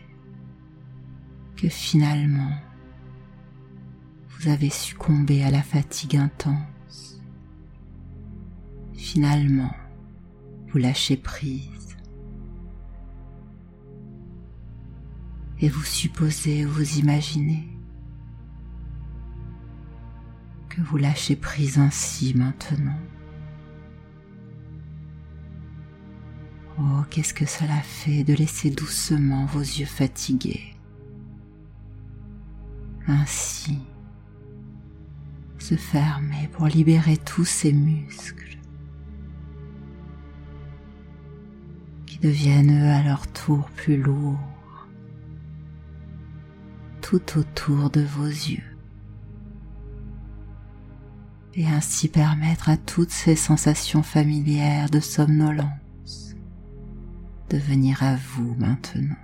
que 1.56 1.70
finalement 1.70 2.50
vous 4.30 4.50
avez 4.50 4.72
succombé 4.72 5.44
à 5.44 5.52
la 5.52 5.62
fatigue 5.62 6.16
intense. 6.16 7.22
Finalement, 8.96 9.76
vous 10.70 10.80
lâchez 10.80 11.16
prise. 11.16 11.96
Et 15.60 15.70
vous 15.70 15.84
supposez 15.84 16.66
ou 16.66 16.72
vous 16.72 16.98
imaginez 16.98 17.68
que 20.68 20.82
vous 20.82 20.98
lâchez 20.98 21.36
prise 21.36 21.78
ainsi 21.78 22.34
maintenant. 22.34 22.98
Oh, 26.78 27.04
qu'est-ce 27.10 27.34
que 27.34 27.46
cela 27.46 27.82
fait 27.82 28.24
de 28.24 28.34
laisser 28.34 28.70
doucement 28.70 29.46
vos 29.46 29.62
yeux 29.62 29.86
fatigués. 29.86 30.76
Ainsi, 33.08 33.80
se 35.58 35.76
fermer 35.76 36.50
pour 36.52 36.68
libérer 36.68 37.18
tous 37.18 37.46
ces 37.46 37.72
muscles 37.72 38.58
qui 42.06 42.18
deviennent 42.18 42.84
eux 42.84 42.92
à 42.92 43.04
leur 43.04 43.28
tour 43.28 43.70
plus 43.72 43.98
lourds 43.98 44.40
tout 47.02 47.38
autour 47.38 47.90
de 47.90 48.02
vos 48.02 48.26
yeux 48.26 48.78
et 51.54 51.68
ainsi 51.68 52.10
permettre 52.10 52.68
à 52.70 52.78
toutes 52.78 53.12
ces 53.12 53.36
sensations 53.36 54.04
familières 54.04 54.90
de 54.90 55.00
somnolence 55.00 55.85
de 57.50 57.58
venir 57.58 58.04
à 58.04 58.16
vous 58.16 58.56
maintenant. 58.58 59.16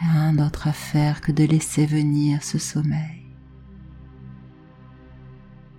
rien 0.00 0.32
d'autre 0.32 0.68
à 0.68 0.72
faire 0.72 1.20
que 1.20 1.32
de 1.32 1.44
laisser 1.44 1.86
venir 1.86 2.42
ce 2.42 2.58
sommeil. 2.58 3.22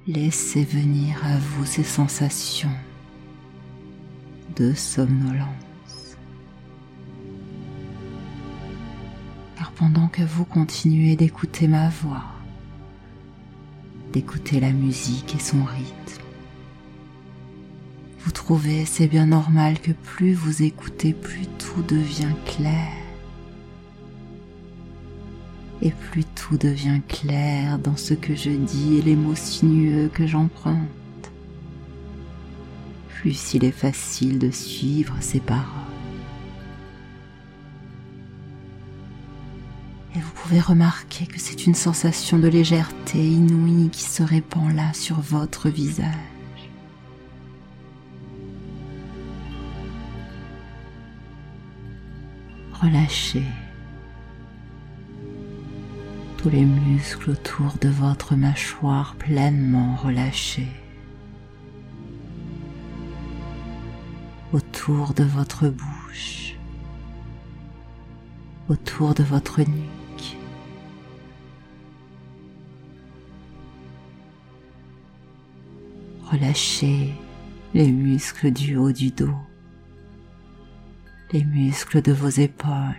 Laissez 0.07 0.63
venir 0.63 1.23
à 1.25 1.37
vous 1.37 1.65
ces 1.65 1.83
sensations 1.83 2.75
de 4.55 4.73
somnolence. 4.73 6.17
Car 9.55 9.71
pendant 9.71 10.07
que 10.07 10.23
vous 10.23 10.45
continuez 10.45 11.15
d'écouter 11.15 11.67
ma 11.67 11.89
voix, 11.89 12.25
d'écouter 14.11 14.59
la 14.59 14.71
musique 14.71 15.35
et 15.35 15.39
son 15.39 15.63
rythme, 15.63 16.20
vous 18.23 18.31
trouvez, 18.31 18.85
c'est 18.85 19.07
bien 19.07 19.25
normal 19.25 19.79
que 19.79 19.91
plus 19.91 20.33
vous 20.33 20.63
écoutez, 20.63 21.13
plus 21.13 21.47
tout 21.57 21.81
devient 21.81 22.35
clair 22.45 22.91
et 25.81 25.91
plus 25.91 26.23
tout 26.23 26.57
devient 26.57 27.01
clair 27.07 27.79
dans 27.79 27.97
ce 27.97 28.13
que 28.13 28.35
je 28.35 28.51
dis 28.51 28.97
et 28.97 29.01
les 29.01 29.15
mots 29.15 29.35
sinueux 29.35 30.09
que 30.13 30.27
j'emprunte, 30.27 30.77
plus 33.09 33.55
il 33.55 33.65
est 33.65 33.71
facile 33.71 34.37
de 34.37 34.51
suivre 34.51 35.15
ces 35.19 35.39
paroles. 35.39 35.65
Et 40.15 40.19
vous 40.19 40.31
pouvez 40.35 40.59
remarquer 40.59 41.25
que 41.25 41.39
c'est 41.39 41.65
une 41.65 41.75
sensation 41.75 42.37
de 42.37 42.47
légèreté 42.47 43.17
inouïe 43.17 43.89
qui 43.89 44.03
se 44.03 44.21
répand 44.21 44.75
là 44.75 44.93
sur 44.93 45.19
votre 45.21 45.69
visage. 45.69 46.30
Relâchez 52.81 53.43
tous 56.37 56.49
les 56.49 56.65
muscles 56.65 57.29
autour 57.29 57.73
de 57.79 57.89
votre 57.89 58.35
mâchoire 58.35 59.13
pleinement 59.19 59.95
relâchés, 59.97 60.71
autour 64.51 65.13
de 65.13 65.23
votre 65.23 65.69
bouche, 65.69 66.55
autour 68.67 69.13
de 69.13 69.21
votre 69.21 69.59
nuque. 69.59 70.37
Relâchez 76.31 77.13
les 77.75 77.91
muscles 77.91 78.49
du 78.49 78.75
haut 78.75 78.91
du 78.91 79.11
dos, 79.11 79.37
les 81.33 81.45
muscles 81.45 82.01
de 82.01 82.11
vos 82.11 82.29
épaules, 82.29 82.95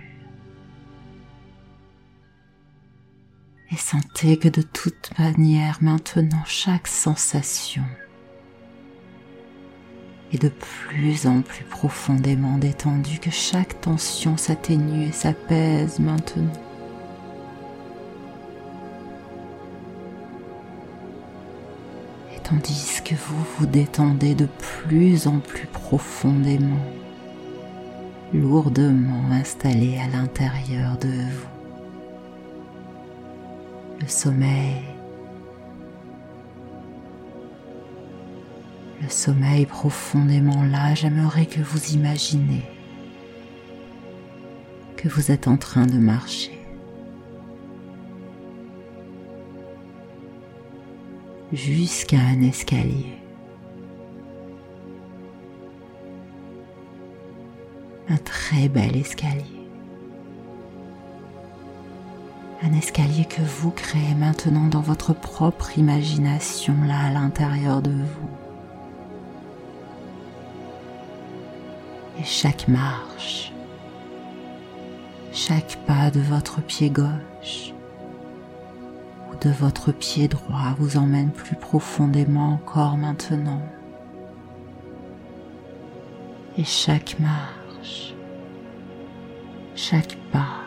et 3.71 3.77
sentez 3.77 4.39
que 4.39 4.49
de 4.49 4.63
toute 4.63 5.11
manière 5.19 5.79
maintenant 5.83 6.43
chaque 6.47 6.87
sensation 6.87 7.85
est 10.33 10.41
de 10.41 10.49
plus 10.49 11.27
en 11.27 11.43
plus 11.43 11.65
profondément 11.65 12.57
détendue, 12.57 13.19
que 13.19 13.31
chaque 13.31 13.81
tension 13.83 14.37
s'atténue 14.39 15.09
et 15.09 15.13
s'apaise 15.13 15.99
maintenant. 15.99 16.53
Et 22.35 22.41
tandis 22.41 23.03
que 23.05 23.15
vous 23.15 23.45
vous 23.59 23.67
détendez 23.67 24.35
de 24.35 24.47
plus 24.47 25.27
en 25.27 25.39
plus 25.39 25.67
profondément, 25.67 26.81
lourdement 28.33 29.31
installé 29.31 29.99
à 29.99 30.09
l'intérieur 30.09 30.97
de 30.99 31.09
vous 31.09 31.49
le 34.01 34.09
sommeil, 34.09 34.83
le 39.01 39.09
sommeil 39.09 39.65
profondément 39.67 40.65
là, 40.65 40.95
j'aimerais 40.95 41.47
que 41.47 41.61
vous 41.61 41.93
imaginez 41.95 42.63
que 44.97 45.09
vous 45.09 45.31
êtes 45.31 45.47
en 45.47 45.57
train 45.57 45.87
de 45.87 45.99
marcher. 45.99 46.63
jusqu'à 51.53 52.19
un 52.19 52.41
escalier. 52.43 53.22
Très 58.53 58.69
bel 58.69 58.97
escalier. 58.97 59.67
Un 62.63 62.75
escalier 62.75 63.25
que 63.25 63.41
vous 63.41 63.71
créez 63.71 64.15
maintenant 64.15 64.67
dans 64.67 64.81
votre 64.81 65.15
propre 65.15 65.79
imagination 65.79 66.75
là 66.87 67.07
à 67.07 67.11
l'intérieur 67.11 67.81
de 67.81 67.91
vous. 67.91 68.31
Et 72.21 72.25
chaque 72.25 72.69
marche, 72.69 73.53
chaque 75.33 75.79
pas 75.87 76.11
de 76.11 76.21
votre 76.21 76.61
pied 76.61 76.91
gauche 76.91 77.73
de 79.41 79.51
votre 79.51 79.91
pied 79.91 80.29
droit 80.29 80.77
vous 80.79 80.97
emmène 80.97 81.33
plus 81.33 81.57
profondément 81.57 82.53
encore 82.53 82.97
maintenant. 82.97 83.61
Et 86.57 86.63
chaque 86.63 87.19
marche, 87.19 88.15
chaque 89.83 90.17
pas 90.31 90.61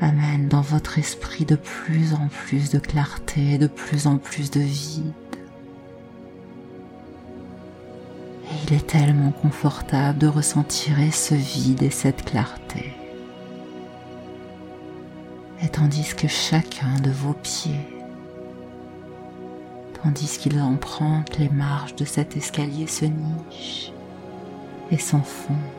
amène 0.00 0.48
dans 0.48 0.62
votre 0.62 0.98
esprit 0.98 1.44
de 1.44 1.56
plus 1.56 2.14
en 2.14 2.28
plus 2.28 2.70
de 2.70 2.78
clarté, 2.78 3.58
de 3.58 3.66
plus 3.66 4.06
en 4.06 4.16
plus 4.16 4.50
de 4.50 4.60
vide. 4.60 5.12
Et 8.44 8.54
il 8.66 8.74
est 8.74 8.86
tellement 8.86 9.32
confortable 9.32 10.18
de 10.18 10.28
ressentir 10.28 10.96
ce 11.12 11.34
vide 11.34 11.82
et 11.82 11.90
cette 11.90 12.24
clarté 12.24 12.94
et 15.62 15.68
tandis 15.68 16.14
que 16.14 16.28
chacun 16.28 17.00
de 17.02 17.10
vos 17.10 17.34
pieds, 17.34 17.88
tandis 20.02 20.38
qu'ils 20.38 20.60
empruntent 20.60 21.36
les 21.38 21.48
marches 21.48 21.96
de 21.96 22.04
cet 22.04 22.36
escalier, 22.36 22.86
se 22.86 23.06
niche 23.06 23.92
et 24.90 24.98
s'enfonce. 24.98 25.77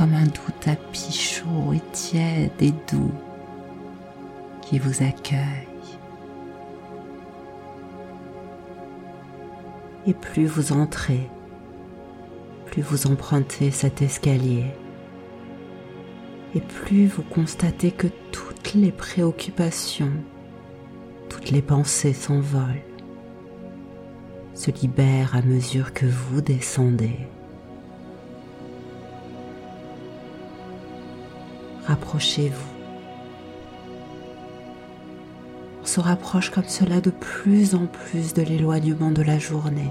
Comme 0.00 0.14
un 0.14 0.24
doux 0.24 0.52
tapis 0.60 1.12
chaud 1.12 1.74
et 1.74 1.82
tiède 1.92 2.52
et 2.60 2.72
doux 2.90 3.12
qui 4.62 4.78
vous 4.78 5.02
accueille. 5.02 5.68
Et 10.06 10.14
plus 10.14 10.46
vous 10.46 10.72
entrez, 10.72 11.28
plus 12.64 12.80
vous 12.80 13.08
empruntez 13.08 13.70
cet 13.70 14.00
escalier, 14.00 14.64
et 16.54 16.62
plus 16.62 17.06
vous 17.06 17.24
constatez 17.24 17.90
que 17.90 18.08
toutes 18.32 18.72
les 18.72 18.92
préoccupations, 18.92 20.14
toutes 21.28 21.50
les 21.50 21.60
pensées 21.60 22.14
s'envolent, 22.14 22.80
se 24.54 24.70
libèrent 24.70 25.36
à 25.36 25.42
mesure 25.42 25.92
que 25.92 26.06
vous 26.06 26.40
descendez. 26.40 27.18
Rapprochez-vous. 31.90 32.70
On 35.82 35.84
se 35.84 35.98
rapproche 35.98 36.50
comme 36.50 36.68
cela 36.68 37.00
de 37.00 37.10
plus 37.10 37.74
en 37.74 37.86
plus 37.86 38.32
de 38.32 38.42
l'éloignement 38.42 39.10
de 39.10 39.22
la 39.22 39.40
journée. 39.40 39.90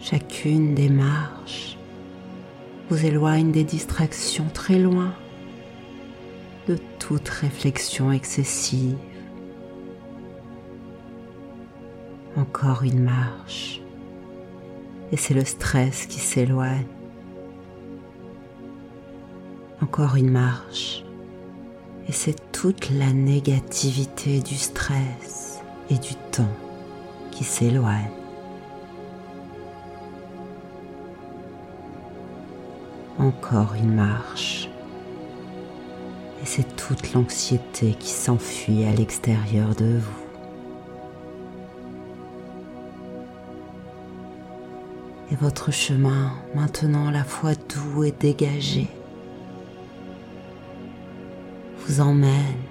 Chacune 0.00 0.74
des 0.74 0.88
marches 0.88 1.76
vous 2.88 3.04
éloigne 3.04 3.52
des 3.52 3.64
distractions 3.64 4.48
très 4.54 4.78
loin 4.78 5.12
de 6.66 6.78
toute 6.98 7.28
réflexion 7.28 8.10
excessive. 8.10 8.96
Encore 12.38 12.84
une 12.84 13.02
marche 13.02 13.82
et 15.12 15.18
c'est 15.18 15.34
le 15.34 15.44
stress 15.44 16.06
qui 16.06 16.20
s'éloigne. 16.20 16.93
Encore 19.84 20.16
une 20.16 20.30
marche 20.30 21.04
et 22.08 22.12
c'est 22.12 22.52
toute 22.52 22.90
la 22.90 23.12
négativité 23.12 24.40
du 24.40 24.56
stress 24.56 25.60
et 25.90 25.98
du 25.98 26.14
temps 26.32 26.56
qui 27.30 27.44
s'éloigne. 27.44 28.10
encore 33.18 33.74
une 33.74 33.94
marche. 33.94 34.68
Et 36.42 36.46
c'est 36.46 36.76
toute 36.76 37.12
l'anxiété 37.12 37.94
qui 37.98 38.10
s'enfuit 38.10 38.84
à 38.84 38.92
l'extérieur 38.92 39.74
de 39.74 39.98
vous. 39.98 40.24
Et 45.30 45.36
votre 45.36 45.72
chemin, 45.72 46.32
maintenant 46.54 47.10
la 47.10 47.24
fois 47.24 47.52
doux 47.54 48.04
et 48.04 48.12
dégagé, 48.12 48.88
emmène 52.00 52.62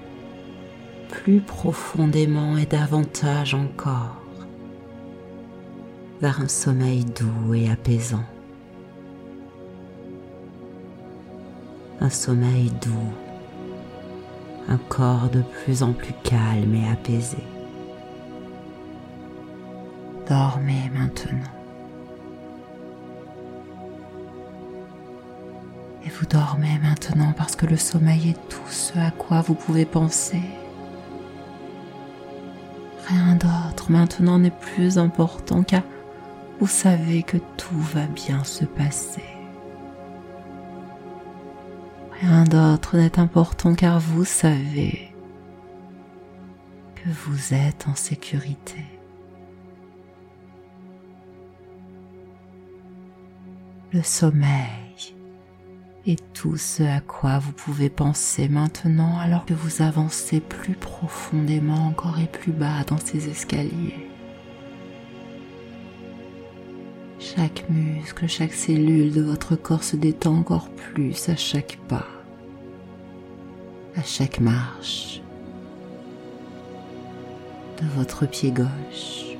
plus 1.09 1.41
profondément 1.41 2.57
et 2.57 2.65
davantage 2.65 3.53
encore 3.53 4.21
vers 6.21 6.41
un 6.41 6.47
sommeil 6.47 7.05
doux 7.05 7.53
et 7.53 7.69
apaisant. 7.69 8.23
un 12.03 12.09
sommeil 12.09 12.69
doux, 12.81 13.13
un 14.67 14.77
corps 14.89 15.29
de 15.29 15.41
plus 15.41 15.83
en 15.83 15.93
plus 15.93 16.13
calme 16.23 16.75
et 16.75 16.89
apaisé. 16.89 17.37
Dormez 20.27 20.91
maintenant. 20.93 21.62
Et 26.05 26.09
vous 26.09 26.25
dormez 26.25 26.79
maintenant 26.79 27.33
parce 27.35 27.55
que 27.55 27.65
le 27.65 27.77
sommeil 27.77 28.31
est 28.31 28.49
tout 28.49 28.69
ce 28.69 28.97
à 28.99 29.11
quoi 29.11 29.41
vous 29.41 29.55
pouvez 29.55 29.85
penser. 29.85 30.41
Rien 33.07 33.35
d'autre 33.35 33.91
maintenant 33.91 34.39
n'est 34.39 34.51
plus 34.51 34.97
important 34.97 35.63
car 35.63 35.83
vous 36.59 36.67
savez 36.67 37.23
que 37.23 37.37
tout 37.57 37.79
va 37.93 38.05
bien 38.07 38.43
se 38.43 38.65
passer. 38.65 39.23
Rien 42.21 42.43
d'autre 42.43 42.97
n'est 42.97 43.19
important 43.19 43.73
car 43.73 43.99
vous 43.99 44.25
savez 44.25 45.13
que 46.95 47.09
vous 47.09 47.53
êtes 47.53 47.87
en 47.87 47.95
sécurité. 47.95 48.85
Le 53.91 54.01
sommeil 54.01 54.82
est 56.05 56.21
tout 56.33 56.57
ce 56.57 56.83
à 56.83 56.99
quoi 56.99 57.39
vous 57.39 57.51
pouvez 57.51 57.89
penser 57.89 58.47
maintenant 58.49 59.17
alors 59.19 59.45
que 59.45 59.53
vous 59.53 59.81
avancez 59.81 60.39
plus 60.39 60.75
profondément 60.75 61.87
encore 61.87 62.19
et 62.19 62.27
plus 62.27 62.51
bas 62.51 62.83
dans 62.87 62.97
ces 62.97 63.29
escaliers. 63.29 64.09
Chaque 67.19 67.69
muscle, 67.69 68.27
chaque 68.27 68.53
cellule 68.53 69.13
de 69.13 69.21
votre 69.21 69.55
corps 69.55 69.83
se 69.83 69.95
détend 69.95 70.35
encore 70.35 70.69
plus 70.69 71.29
à 71.29 71.35
chaque 71.35 71.77
pas 71.87 72.05
à 73.95 74.01
chaque 74.01 74.39
marche 74.39 75.21
de 77.81 77.87
votre 77.95 78.25
pied 78.25 78.51
gauche, 78.51 79.37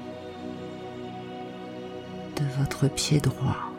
de 2.36 2.44
votre 2.60 2.88
pied 2.88 3.20
droit. 3.20 3.73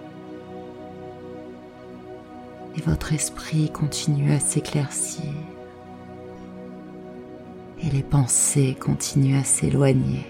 Et 2.77 2.81
votre 2.81 3.13
esprit 3.13 3.71
continue 3.71 4.33
à 4.33 4.41
s'éclaircir 4.41 5.33
et 7.81 7.91
les 7.91 8.03
pensées 8.03 8.77
continuent 8.81 9.39
à 9.39 9.45
s'éloigner. 9.45 10.27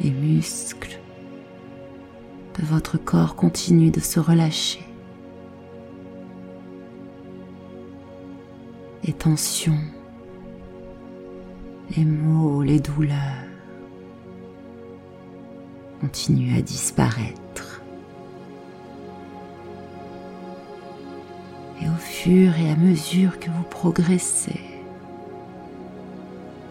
Les 0.00 0.10
muscles 0.10 0.98
de 2.58 2.66
votre 2.66 2.98
corps 2.98 3.36
continuent 3.36 3.92
de 3.92 4.00
se 4.00 4.20
relâcher. 4.20 4.84
les 9.06 9.12
tensions, 9.12 9.80
les 11.94 12.04
maux, 12.04 12.62
les 12.62 12.80
douleurs 12.80 13.18
continuent 16.00 16.56
à 16.56 16.62
disparaître 16.62 17.43
et 22.26 22.70
à 22.70 22.76
mesure 22.76 23.38
que 23.38 23.50
vous 23.50 23.64
progressez 23.64 24.60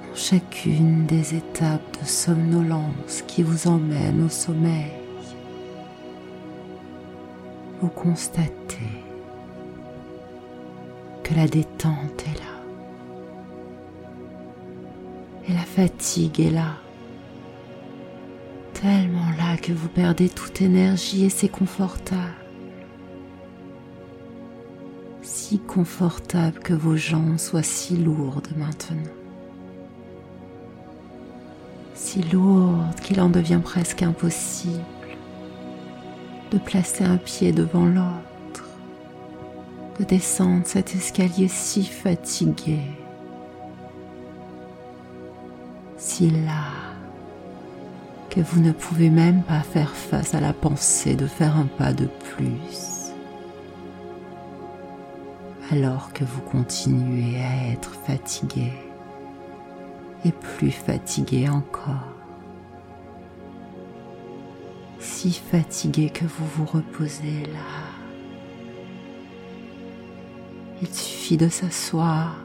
dans 0.10 0.16
chacune 0.16 1.06
des 1.06 1.36
étapes 1.36 2.00
de 2.02 2.08
somnolence 2.08 3.24
qui 3.28 3.44
vous 3.44 3.68
emmènent 3.68 4.24
au 4.26 4.30
sommeil, 4.30 4.92
vous 7.82 7.89
constatez 7.89 8.78
que 11.24 11.36
la 11.36 11.48
détente 11.48 12.24
est 12.26 12.39
là 12.39 12.54
et 15.48 15.54
la 15.54 15.60
fatigue 15.60 16.39
est 16.39 16.52
là, 16.52 16.78
tellement 18.74 19.30
là 19.38 19.58
que 19.58 19.72
vous 19.72 19.89
perdez 19.89 20.30
toute 20.30 20.62
énergie 20.62 21.26
et 21.26 21.30
c'est 21.30 21.50
confortable 21.50 22.42
si 25.43 25.60
confortable 25.60 26.60
que 26.60 26.73
vos 26.73 26.95
jambes 26.95 27.38
soient 27.38 27.63
si 27.63 27.97
lourdes 27.97 28.47
maintenant. 28.56 29.12
Si 31.95 32.21
lourdes 32.23 32.97
qu'il 33.01 33.19
en 33.19 33.27
devient 33.27 33.60
presque 33.62 34.03
impossible 34.03 34.79
de 36.51 36.58
placer 36.58 37.03
un 37.03 37.17
pied 37.17 37.51
devant 37.51 37.86
l'autre, 37.86 38.69
de 39.99 40.06
descendre 40.06 40.63
cet 40.65 40.95
escalier 40.95 41.49
si 41.49 41.84
fatigué, 41.84 42.79
si 45.97 46.29
là 46.29 46.71
que 48.29 48.39
vous 48.39 48.62
ne 48.62 48.71
pouvez 48.71 49.10
même 49.10 49.43
pas 49.43 49.60
faire 49.62 49.93
face 49.93 50.34
à 50.34 50.39
la 50.39 50.53
pensée 50.53 51.15
de 51.15 51.27
faire 51.27 51.58
un 51.58 51.65
pas 51.65 51.91
de 51.91 52.06
plus 52.06 52.92
alors 55.73 56.13
que 56.13 56.23
vous 56.23 56.41
continuez 56.41 57.41
à 57.41 57.71
être 57.71 57.95
fatigué 58.05 58.71
et 60.23 60.31
plus 60.31 60.69
fatigué 60.69 61.49
encore. 61.49 62.13
Si 64.99 65.31
fatigué 65.31 66.12
que 66.12 66.25
vous 66.25 66.45
vous 66.55 66.65
reposez 66.65 67.41
là. 67.51 67.73
Il 70.83 70.93
suffit 70.93 71.38
de 71.38 71.49
s'asseoir, 71.49 72.38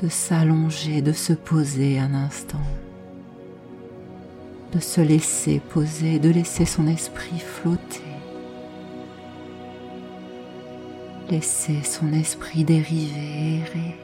de 0.00 0.08
s'allonger, 0.08 1.02
de 1.02 1.12
se 1.12 1.32
poser 1.32 1.98
un 1.98 2.14
instant, 2.14 2.68
de 4.72 4.78
se 4.78 5.00
laisser 5.00 5.58
poser, 5.58 6.20
de 6.20 6.30
laisser 6.30 6.64
son 6.64 6.86
esprit 6.86 7.40
flotter 7.40 8.11
Laissez 11.32 11.82
son 11.82 12.12
esprit 12.12 12.62
dériver 12.62 13.62
errer. 13.62 13.96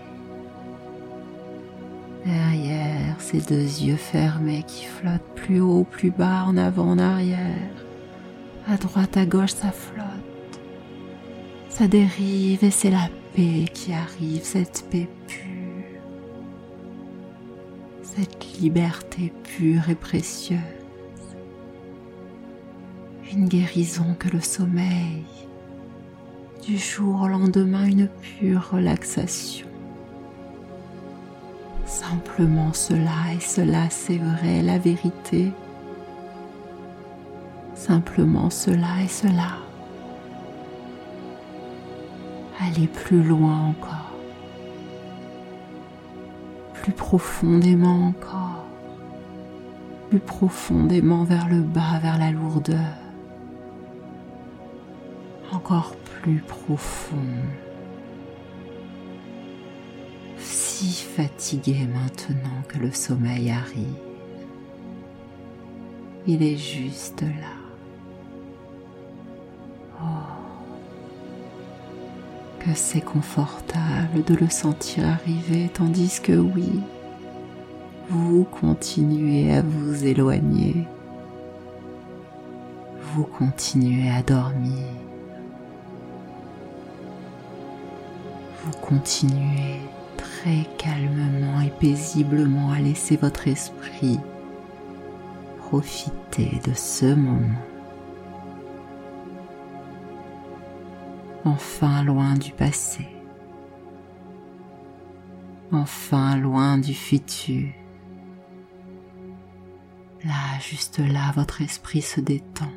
Derrière 2.25 3.21
ses 3.21 3.43
deux 3.43 3.83
yeux 3.83 3.99
fermés 3.99 4.65
qui 4.67 4.87
flottent 4.87 5.35
plus 5.35 5.61
haut, 5.61 5.85
plus 5.85 6.11
bas, 6.11 6.45
en 6.47 6.57
avant, 6.57 6.89
en 6.89 6.99
arrière. 6.99 7.85
À 8.67 8.79
droite, 8.79 9.19
à 9.19 9.27
gauche, 9.27 9.53
ça 9.53 9.73
flotte. 9.73 10.59
Ça 11.69 11.87
dérive 11.87 12.65
et 12.65 12.71
c'est 12.71 12.91
la 12.91 13.11
paix 13.35 13.67
qui 13.75 13.93
arrive, 13.93 14.43
cette 14.43 14.87
paix 14.91 15.07
pure. 15.27 16.01
Cette 18.05 18.59
liberté 18.59 19.35
pure 19.45 19.91
et 19.91 19.97
précieuse. 19.97 20.59
Une 23.31 23.49
guérison 23.49 24.17
que 24.19 24.31
le 24.31 24.41
sommeil 24.41 25.27
du 26.69 26.77
jour 26.77 27.23
au 27.23 27.29
lendemain 27.29 27.87
une 27.87 28.09
pure 28.09 28.73
relaxation. 28.73 29.67
Simplement 31.87 32.75
cela 32.75 33.33
et 33.35 33.41
cela, 33.41 33.89
c'est 33.89 34.19
vrai, 34.19 34.61
la 34.61 34.77
vérité. 34.77 35.51
Simplement 37.75 38.51
cela 38.51 39.03
et 39.03 39.09
cela. 39.09 39.57
Allez 42.61 42.87
plus 42.87 43.23
loin 43.23 43.69
encore. 43.71 44.13
Plus 46.75 46.93
profondément 46.93 48.09
encore. 48.09 48.67
Plus 50.11 50.21
profondément 50.21 51.25
vers 51.25 51.49
le 51.49 51.63
bas, 51.63 51.99
vers 52.03 52.19
la 52.19 52.31
lourdeur. 52.31 52.93
Encore 55.51 55.95
plus 56.23 56.41
profond, 56.41 57.17
si 60.39 61.05
fatigué 61.05 61.87
maintenant 61.93 62.63
que 62.69 62.79
le 62.79 62.93
sommeil 62.93 63.51
arrive. 63.51 63.85
Il 66.27 66.43
est 66.43 66.57
juste 66.57 67.23
là. 67.23 67.57
Oh, 70.01 70.05
que 72.61 72.75
c'est 72.75 73.01
confortable 73.01 74.25
de 74.27 74.35
le 74.35 74.49
sentir 74.51 75.07
arriver 75.07 75.71
tandis 75.73 76.21
que 76.21 76.33
oui, 76.33 76.81
vous 78.11 78.45
continuez 78.45 79.55
à 79.55 79.63
vous 79.63 80.05
éloigner. 80.05 80.87
Vous 83.15 83.25
continuez 83.25 84.11
à 84.11 84.23
dormir. 84.23 85.08
Continuez 88.83 89.81
très 90.17 90.67
calmement 90.79 91.61
et 91.61 91.71
paisiblement 91.71 92.71
à 92.73 92.81
laisser 92.81 93.17
votre 93.17 93.49
esprit 93.49 94.19
profiter 95.59 96.61
de 96.65 96.73
ce 96.73 97.15
moment. 97.15 97.61
Enfin 101.45 102.03
loin 102.03 102.35
du 102.35 102.53
passé. 102.53 103.07
Enfin 105.71 106.37
loin 106.37 106.79
du 106.79 106.95
futur. 106.95 107.69
Là, 110.25 110.59
juste 110.61 110.99
là, 110.99 111.33
votre 111.37 111.61
esprit 111.61 112.03
se 112.03 112.21
détend. 112.21 112.73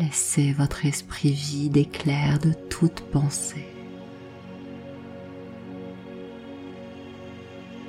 Laissez 0.00 0.52
votre 0.52 0.86
esprit 0.86 1.32
vide 1.32 1.76
et 1.76 1.84
clair 1.84 2.38
de 2.38 2.54
toute 2.70 3.02
pensée. 3.12 3.66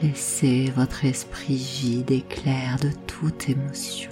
Laissez 0.01 0.73
votre 0.75 1.05
esprit 1.05 1.55
vide 1.55 2.11
et 2.11 2.23
clair 2.23 2.75
de 2.81 2.89
toute 3.07 3.47
émotion. 3.47 4.11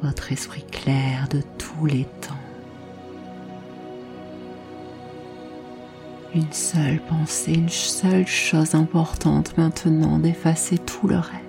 Votre 0.00 0.30
esprit 0.30 0.64
clair 0.70 1.26
de 1.28 1.42
tous 1.58 1.86
les 1.86 2.04
temps. 2.04 2.34
Une 6.36 6.52
seule 6.52 7.00
pensée, 7.00 7.54
une 7.54 7.68
seule 7.68 8.28
chose 8.28 8.76
importante 8.76 9.58
maintenant 9.58 10.20
d'effacer 10.20 10.78
tout 10.78 11.08
le 11.08 11.16
reste. 11.16 11.45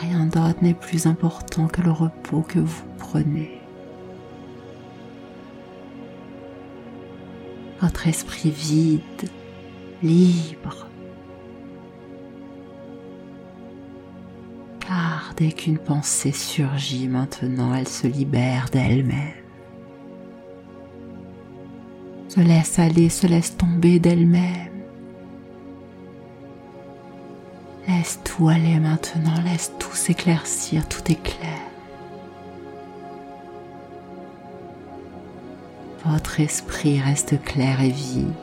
Rien 0.00 0.26
d'autre 0.26 0.62
n'est 0.62 0.74
plus 0.74 1.06
important 1.06 1.68
que 1.68 1.82
le 1.82 1.92
repos 1.92 2.42
que 2.42 2.58
vous 2.58 2.84
prenez. 2.98 3.60
Votre 7.80 8.08
esprit 8.08 8.50
vide, 8.50 9.28
libre. 10.02 10.88
Car 14.80 15.32
dès 15.36 15.52
qu'une 15.52 15.78
pensée 15.78 16.32
surgit 16.32 17.08
maintenant, 17.08 17.74
elle 17.74 17.88
se 17.88 18.06
libère 18.06 18.68
d'elle-même. 18.72 19.34
Se 22.28 22.40
laisse 22.40 22.78
aller, 22.78 23.08
se 23.08 23.26
laisse 23.26 23.56
tomber 23.56 23.98
d'elle-même. 24.00 24.63
Laisse 28.04 28.20
tout 28.22 28.48
aller 28.50 28.78
maintenant, 28.78 29.40
laisse 29.46 29.72
tout 29.78 29.96
s'éclaircir, 29.96 30.86
tout 30.86 31.10
est 31.10 31.22
clair. 31.22 31.58
Votre 36.04 36.40
esprit 36.40 37.00
reste 37.00 37.42
clair 37.42 37.80
et 37.80 37.88
vide. 37.88 38.34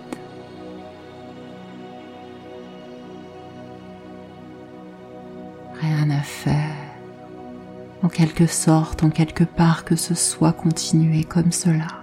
Rien 5.80 6.10
à 6.10 6.24
faire. 6.24 6.76
En 8.02 8.10
quelque 8.10 8.48
sorte, 8.48 9.04
en 9.04 9.12
quelque 9.12 9.44
part 9.44 9.86
que 9.86 9.96
ce 9.96 10.16
soit, 10.16 10.54
continuer 10.54 11.24
comme 11.24 11.52
cela. 11.52 12.02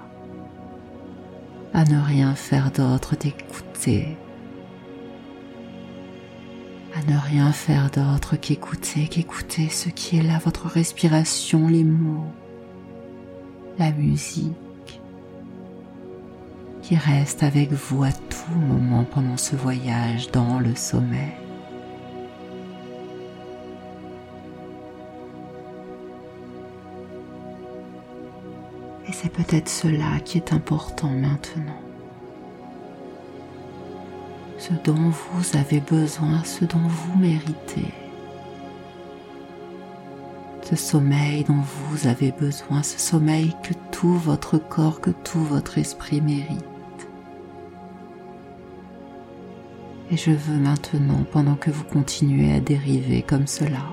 À 1.75 1.83
ne 1.83 2.01
rien 2.01 2.37
faire 2.37 2.71
d'autre 2.71 3.17
d'écouter 3.17 4.17
à 6.99 7.11
ne 7.11 7.19
rien 7.19 7.53
faire 7.53 7.91
d'autre 7.91 8.37
qu'écouter, 8.37 9.09
qu'écouter 9.09 9.69
ce 9.69 9.89
qui 9.89 10.19
est 10.19 10.23
là, 10.23 10.39
votre 10.45 10.67
respiration, 10.67 11.69
les 11.69 11.85
mots, 11.85 12.33
la 13.79 13.93
musique, 13.93 15.01
qui 16.83 16.97
reste 16.97 17.43
avec 17.43 17.73
vous 17.73 18.03
à 18.03 18.13
tout 18.13 18.59
moment 18.59 19.05
pendant 19.05 19.37
ce 19.37 19.55
voyage 19.55 20.31
dans 20.33 20.59
le 20.59 20.75
sommeil. 20.75 21.35
Et 29.07 29.13
c'est 29.13 29.33
peut-être 29.33 29.69
cela 29.69 30.21
qui 30.25 30.39
est 30.39 30.53
important 30.53 31.11
maintenant 31.11 31.88
ce 34.69 34.75
dont 34.85 35.11
vous 35.11 35.57
avez 35.57 35.81
besoin, 35.81 36.45
ce 36.45 36.65
dont 36.65 36.79
vous 36.79 37.19
méritez. 37.19 37.93
Ce 40.63 40.77
sommeil 40.77 41.45
dont 41.45 41.63
vous 41.63 42.07
avez 42.07 42.33
besoin, 42.33 42.83
ce 42.83 42.99
sommeil 42.99 43.55
que 43.63 43.73
tout 43.91 44.13
votre 44.15 44.59
corps, 44.59 45.01
que 45.01 45.11
tout 45.11 45.43
votre 45.43 45.79
esprit 45.79 46.21
mérite. 46.21 46.65
Et 50.11 50.17
je 50.17 50.33
veux 50.33 50.59
maintenant, 50.59 51.25
pendant 51.33 51.55
que 51.55 51.71
vous 51.71 51.85
continuez 51.85 52.53
à 52.53 52.61
dériver 52.61 53.23
comme 53.23 53.47
cela, 53.47 53.85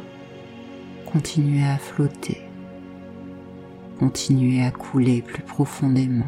continuer 1.05 1.63
à 1.63 1.77
flotter, 1.77 2.41
continuer 3.99 4.61
à 4.61 4.71
couler 4.71 5.21
plus 5.21 5.43
profondément, 5.43 6.25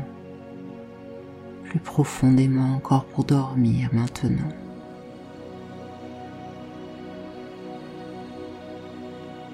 profondément 1.78 2.76
encore 2.76 3.06
pour 3.06 3.24
dormir 3.24 3.90
maintenant. 3.94 4.52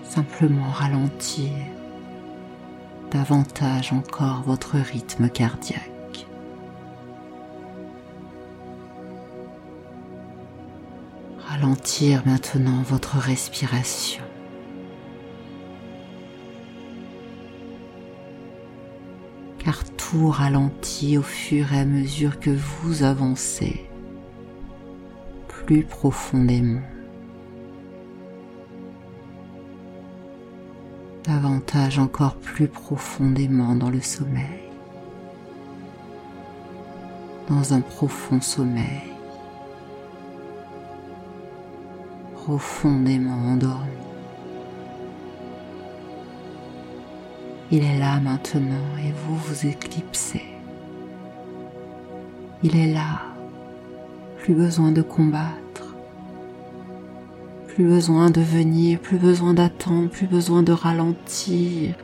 Simplement 0.04 0.70
ralentir 0.72 1.52
davantage 3.12 3.94
encore 3.94 4.42
votre 4.46 4.78
rythme 4.78 5.30
cardiaque. 5.30 6.28
Ralentir 11.48 12.24
maintenant 12.26 12.82
votre 12.82 13.18
respiration. 13.18 14.23
Tout 20.14 20.30
ralentit 20.30 21.18
au 21.18 21.24
fur 21.24 21.74
et 21.74 21.80
à 21.80 21.86
mesure 21.86 22.40
que 22.40 22.52
vous 22.52 23.02
avancez 23.02 23.90
plus 25.48 25.84
profondément. 25.84 26.82
davantage 31.24 31.98
encore 32.00 32.36
plus 32.36 32.68
profondément 32.68 33.76
dans 33.76 33.90
le 33.90 34.02
sommeil, 34.02 34.60
dans 37.50 37.74
un 37.74 37.80
profond 37.80 38.42
sommeil, 38.42 39.14
profondément 42.36 43.54
endormi. 43.54 44.13
Il 47.72 47.84
est 47.84 47.98
là 47.98 48.20
maintenant 48.20 48.98
et 49.00 49.12
vous 49.12 49.36
vous 49.36 49.68
éclipsez. 49.68 50.44
Il 52.62 52.76
est 52.76 52.94
là. 52.94 53.22
Plus 54.38 54.54
besoin 54.54 54.92
de 54.92 55.02
combattre. 55.02 55.96
Plus 57.68 57.86
besoin 57.86 58.30
de 58.30 58.42
venir, 58.42 59.00
plus 59.00 59.18
besoin 59.18 59.54
d'attendre, 59.54 60.10
plus 60.10 60.28
besoin 60.28 60.64
de 60.64 60.72
ralentir. 60.72 61.96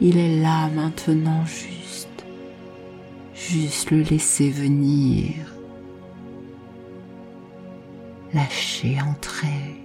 Il 0.00 0.18
est 0.18 0.40
là 0.40 0.68
maintenant 0.68 1.44
juste. 1.46 2.08
Juste 3.34 3.90
le 3.90 4.02
laisser 4.02 4.50
venir. 4.50 5.34
Lâcher 8.34 8.98
entrer. 9.00 9.80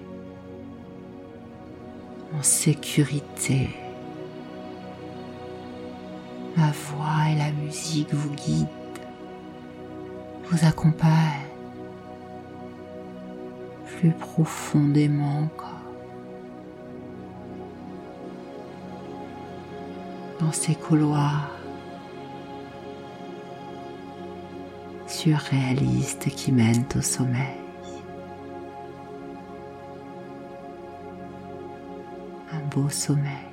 En 2.38 2.44
sécurité. 2.44 3.70
Ma 6.58 6.72
voix 6.72 7.30
et 7.32 7.38
la 7.38 7.52
musique 7.52 8.12
vous 8.12 8.34
guident, 8.34 8.68
vous 10.50 10.66
accompagnent 10.66 11.12
plus 13.86 14.12
profondément 14.12 15.42
encore. 15.42 15.68
Dans 20.40 20.52
ces 20.52 20.74
couloirs 20.74 21.52
surréalistes 25.08 26.30
qui 26.30 26.52
mènent 26.52 26.86
au 26.96 27.02
sommeil. 27.02 27.58
Un 32.52 32.60
beau 32.70 32.90
sommeil. 32.90 33.47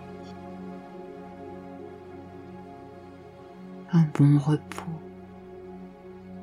Bon 4.17 4.39
repos, 4.39 5.01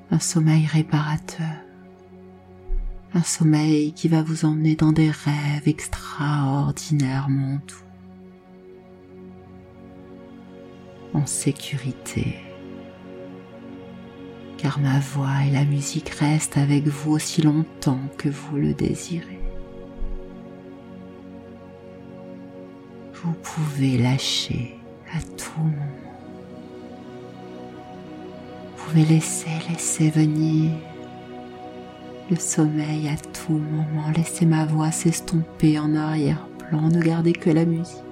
un 0.10 0.19
sommeil 0.19 0.65
réparateur, 0.65 1.55
un 3.13 3.23
sommeil 3.23 3.93
qui 3.93 4.10
va 4.10 4.21
vous 4.23 4.43
emmener 4.43 4.75
dans 4.75 4.91
des 4.91 5.10
rêves 5.10 5.67
extraordinairement 5.67 7.60
doux, 7.67 7.75
en 11.13 11.25
sécurité, 11.25 12.39
car 14.57 14.79
ma 14.79 14.99
voix 14.99 15.45
et 15.47 15.51
la 15.51 15.63
musique 15.63 16.10
restent 16.10 16.57
avec 16.57 16.88
vous 16.88 17.12
aussi 17.12 17.41
longtemps 17.41 18.01
que 18.17 18.27
vous 18.27 18.57
le 18.57 18.73
désirez. 18.73 19.39
Vous 23.13 23.34
pouvez 23.34 23.97
lâcher 23.97 24.77
à 25.13 25.21
tout 25.21 25.62
moment 25.62 26.00
pouvez 28.91 29.06
laisser, 29.06 29.49
laisser 29.69 30.10
venir 30.10 30.71
le 32.30 32.36
sommeil 32.36 33.08
à 33.08 33.15
tout 33.15 33.54
moment. 33.54 34.10
Laissez 34.15 34.45
ma 34.45 34.65
voix 34.65 34.91
s'estomper 34.91 35.80
en 35.80 35.95
arrière-plan. 35.95 36.89
Ne 36.89 37.01
gardez 37.01 37.32
que 37.32 37.49
la 37.49 37.63
musique. 37.63 38.04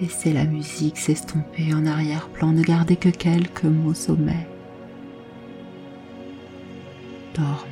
Laissez 0.00 0.32
la 0.32 0.44
musique 0.44 0.98
s'estomper 0.98 1.74
en 1.74 1.84
arrière-plan. 1.84 2.52
Ne 2.52 2.62
gardez 2.62 2.96
que 2.96 3.08
quelques 3.08 3.64
mots 3.64 3.94
sommeil. 3.94 4.46
Dormez. 7.34 7.71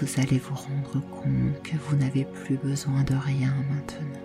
Vous 0.00 0.20
allez 0.20 0.38
vous 0.38 0.54
rendre 0.54 1.06
compte 1.10 1.62
que 1.62 1.76
vous 1.76 1.96
n'avez 1.96 2.24
plus 2.24 2.56
besoin 2.56 3.02
de 3.02 3.14
rien 3.14 3.52
maintenant. 3.70 4.20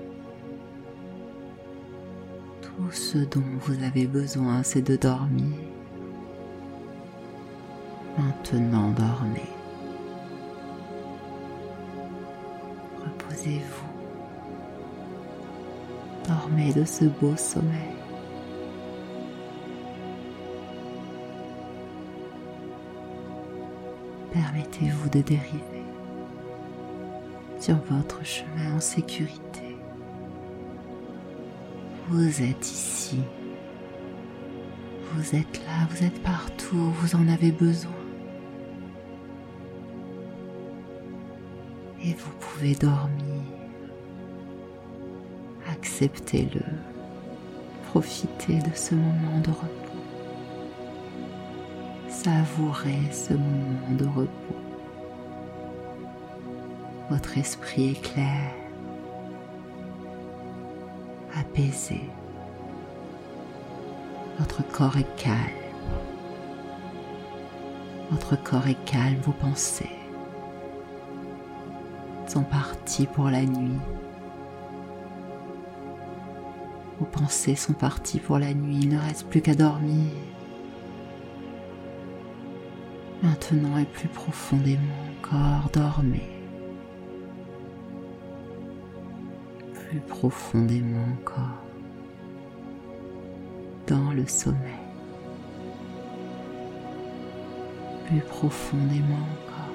Tout 2.61 2.91
ce 2.91 3.17
dont 3.17 3.43
vous 3.61 3.83
avez 3.83 4.07
besoin, 4.07 4.63
c'est 4.63 4.81
de 4.81 4.95
dormir. 4.95 5.57
Maintenant, 8.17 8.91
dormez. 8.91 9.49
Reposez-vous. 13.03 13.86
Dormez 16.26 16.73
de 16.73 16.86
ce 16.86 17.05
beau 17.05 17.36
sommeil. 17.36 17.95
Permettez-vous 24.36 25.09
de 25.09 25.21
dériver 25.21 25.83
sur 27.57 27.77
votre 27.89 28.23
chemin 28.25 28.75
en 28.75 28.81
sécurité. 28.81 29.77
Vous 32.09 32.41
êtes 32.41 32.69
ici, 32.69 33.19
vous 35.13 35.36
êtes 35.36 35.61
là, 35.65 35.88
vous 35.89 36.03
êtes 36.03 36.21
partout, 36.21 36.91
vous 36.99 37.15
en 37.15 37.27
avez 37.29 37.51
besoin. 37.51 37.91
Et 42.03 42.13
vous 42.13 42.31
pouvez 42.39 42.75
dormir. 42.75 43.41
Acceptez-le. 45.71 46.61
Profitez 47.89 48.59
de 48.59 48.75
ce 48.75 48.93
moment 48.93 49.39
de 49.39 49.49
repos 49.49 49.84
savourez 52.26 53.11
ce 53.11 53.34
moment 53.34 53.91
de 53.99 54.05
repos. 54.05 54.55
Votre 57.11 57.38
esprit 57.38 57.91
est 57.91 58.01
clair, 58.01 58.51
apaisé. 61.39 62.01
Votre 64.39 64.63
corps 64.71 64.97
est 64.97 65.15
calme. 65.17 65.38
Votre 68.09 68.41
corps 68.41 68.67
est 68.67 68.86
calme, 68.86 69.19
vos 69.21 69.32
pensées 69.32 69.89
sont 72.28 72.41
parties 72.41 73.05
pour 73.05 73.30
la 73.30 73.43
nuit. 73.43 73.80
Vos 76.99 77.05
pensées 77.05 77.55
sont 77.55 77.73
parties 77.73 78.19
pour 78.19 78.39
la 78.39 78.51
nuit, 78.55 78.80
il 78.82 78.89
ne 78.89 78.97
reste 78.99 79.28
plus 79.28 79.43
qu'à 79.43 79.53
dormir. 79.53 80.09
Maintenant 83.36 83.77
et 83.77 83.86
plus 83.86 84.07
profondément 84.07 84.95
encore, 85.19 85.69
dormez. 85.73 86.29
Plus 89.73 89.99
profondément 89.99 91.03
encore 91.21 91.65
dans 93.88 94.13
le 94.13 94.25
sommeil. 94.25 94.61
Plus 98.05 98.21
profondément 98.21 99.15
encore 99.15 99.73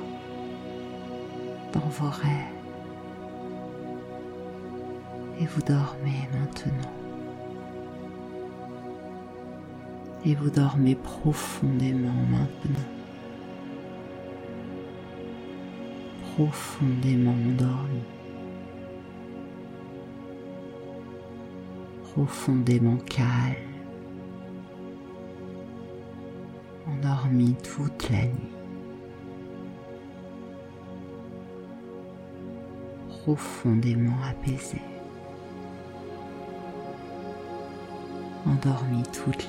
dans 1.75 1.89
vos 1.91 2.09
rêves. 2.09 2.31
Et 5.39 5.45
vous 5.45 5.61
dormez 5.61 6.29
maintenant. 6.33 6.95
Et 10.25 10.35
vous 10.35 10.49
dormez 10.49 10.95
profondément 10.95 12.15
maintenant. 12.31 13.00
Profondément 16.41 17.33
endormi. 17.33 18.01
Profondément 22.15 22.97
calme. 22.97 23.57
endormi 26.89 27.55
toute 27.63 28.09
la 28.09 28.25
nuit. 28.25 28.55
Profondément 33.09 34.17
apaisé. 34.27 34.81
Endormi 38.47 39.03
toute 39.13 39.47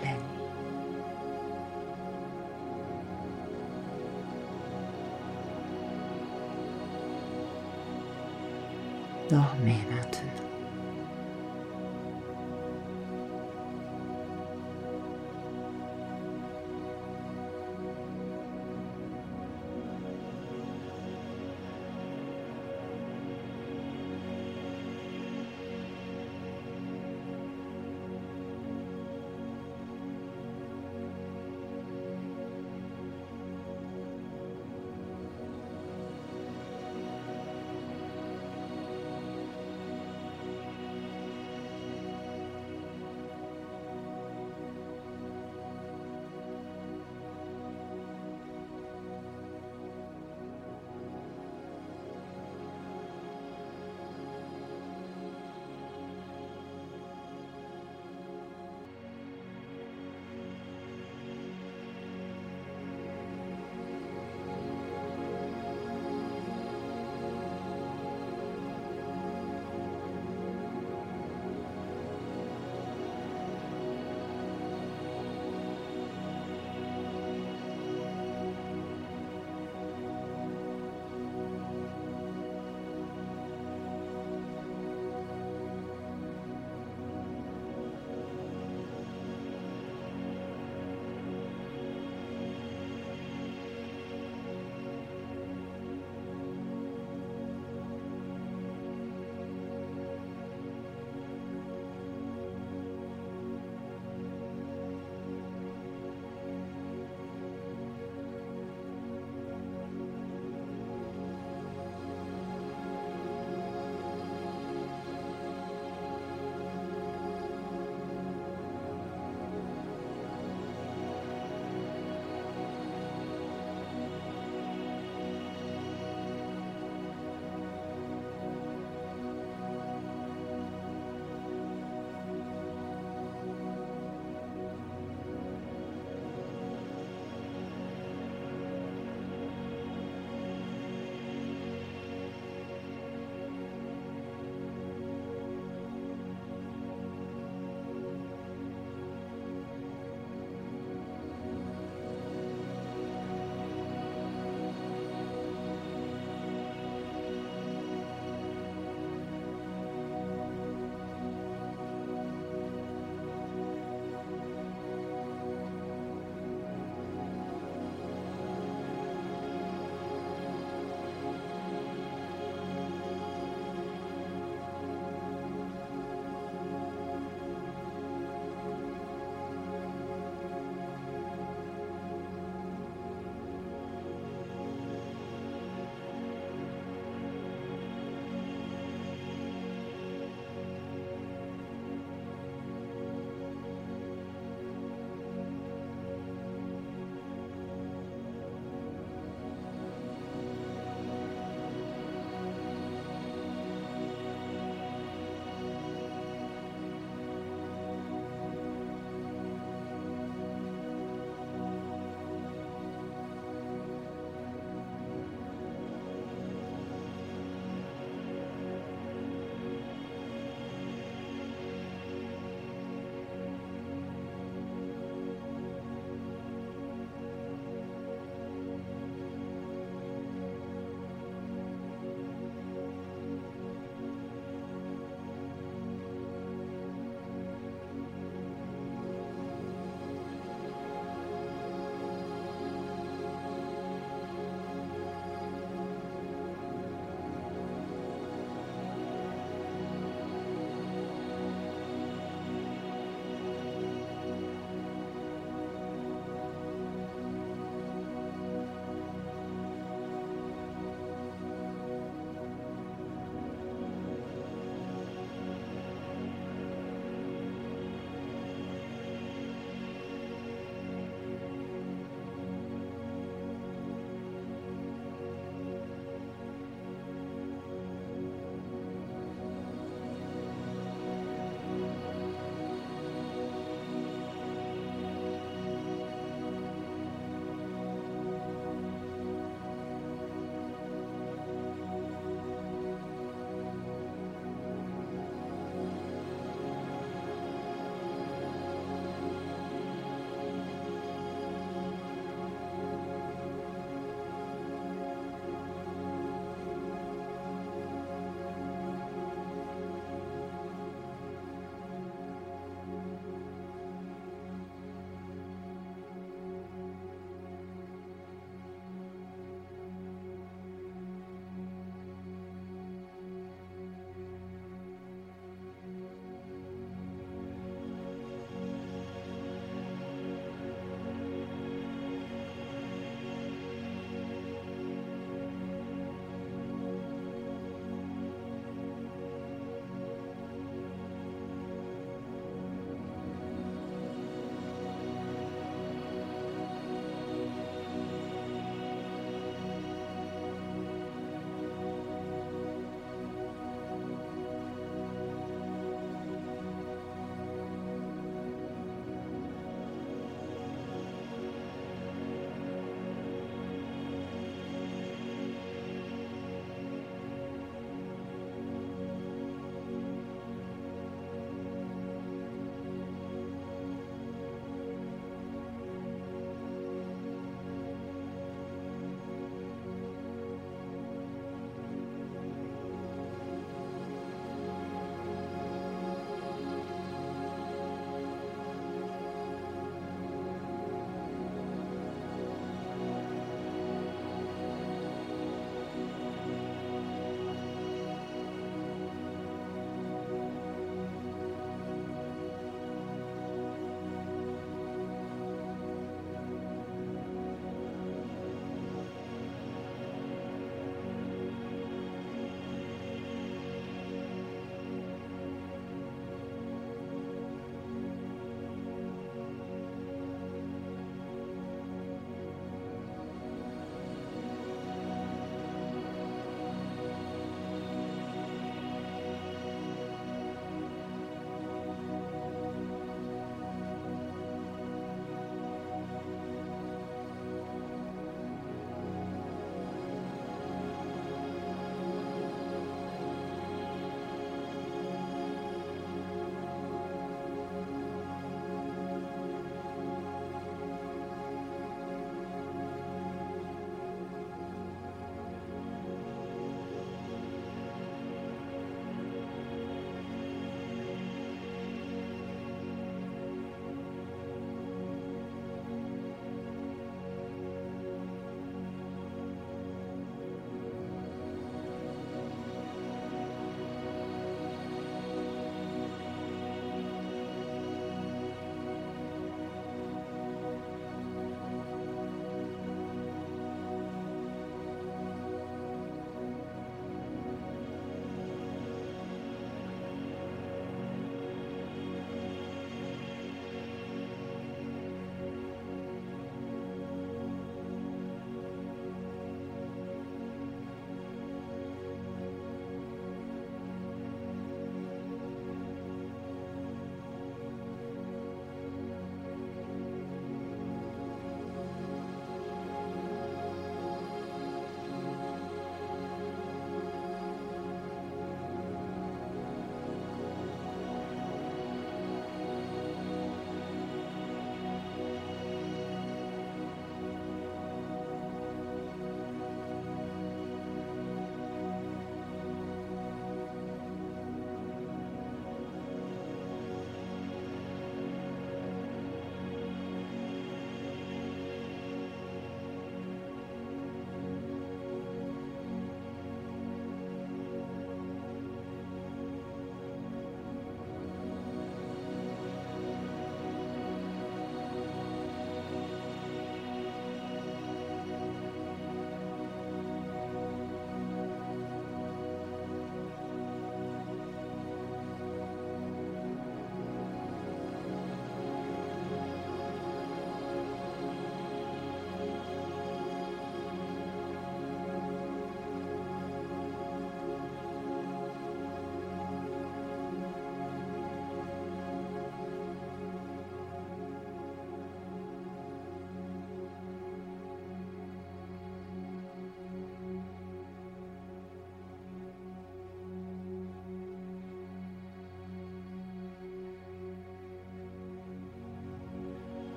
la 9.66 9.72
nuit. 9.72 9.74
Dormez 9.74 9.86
maintenant. 9.96 10.21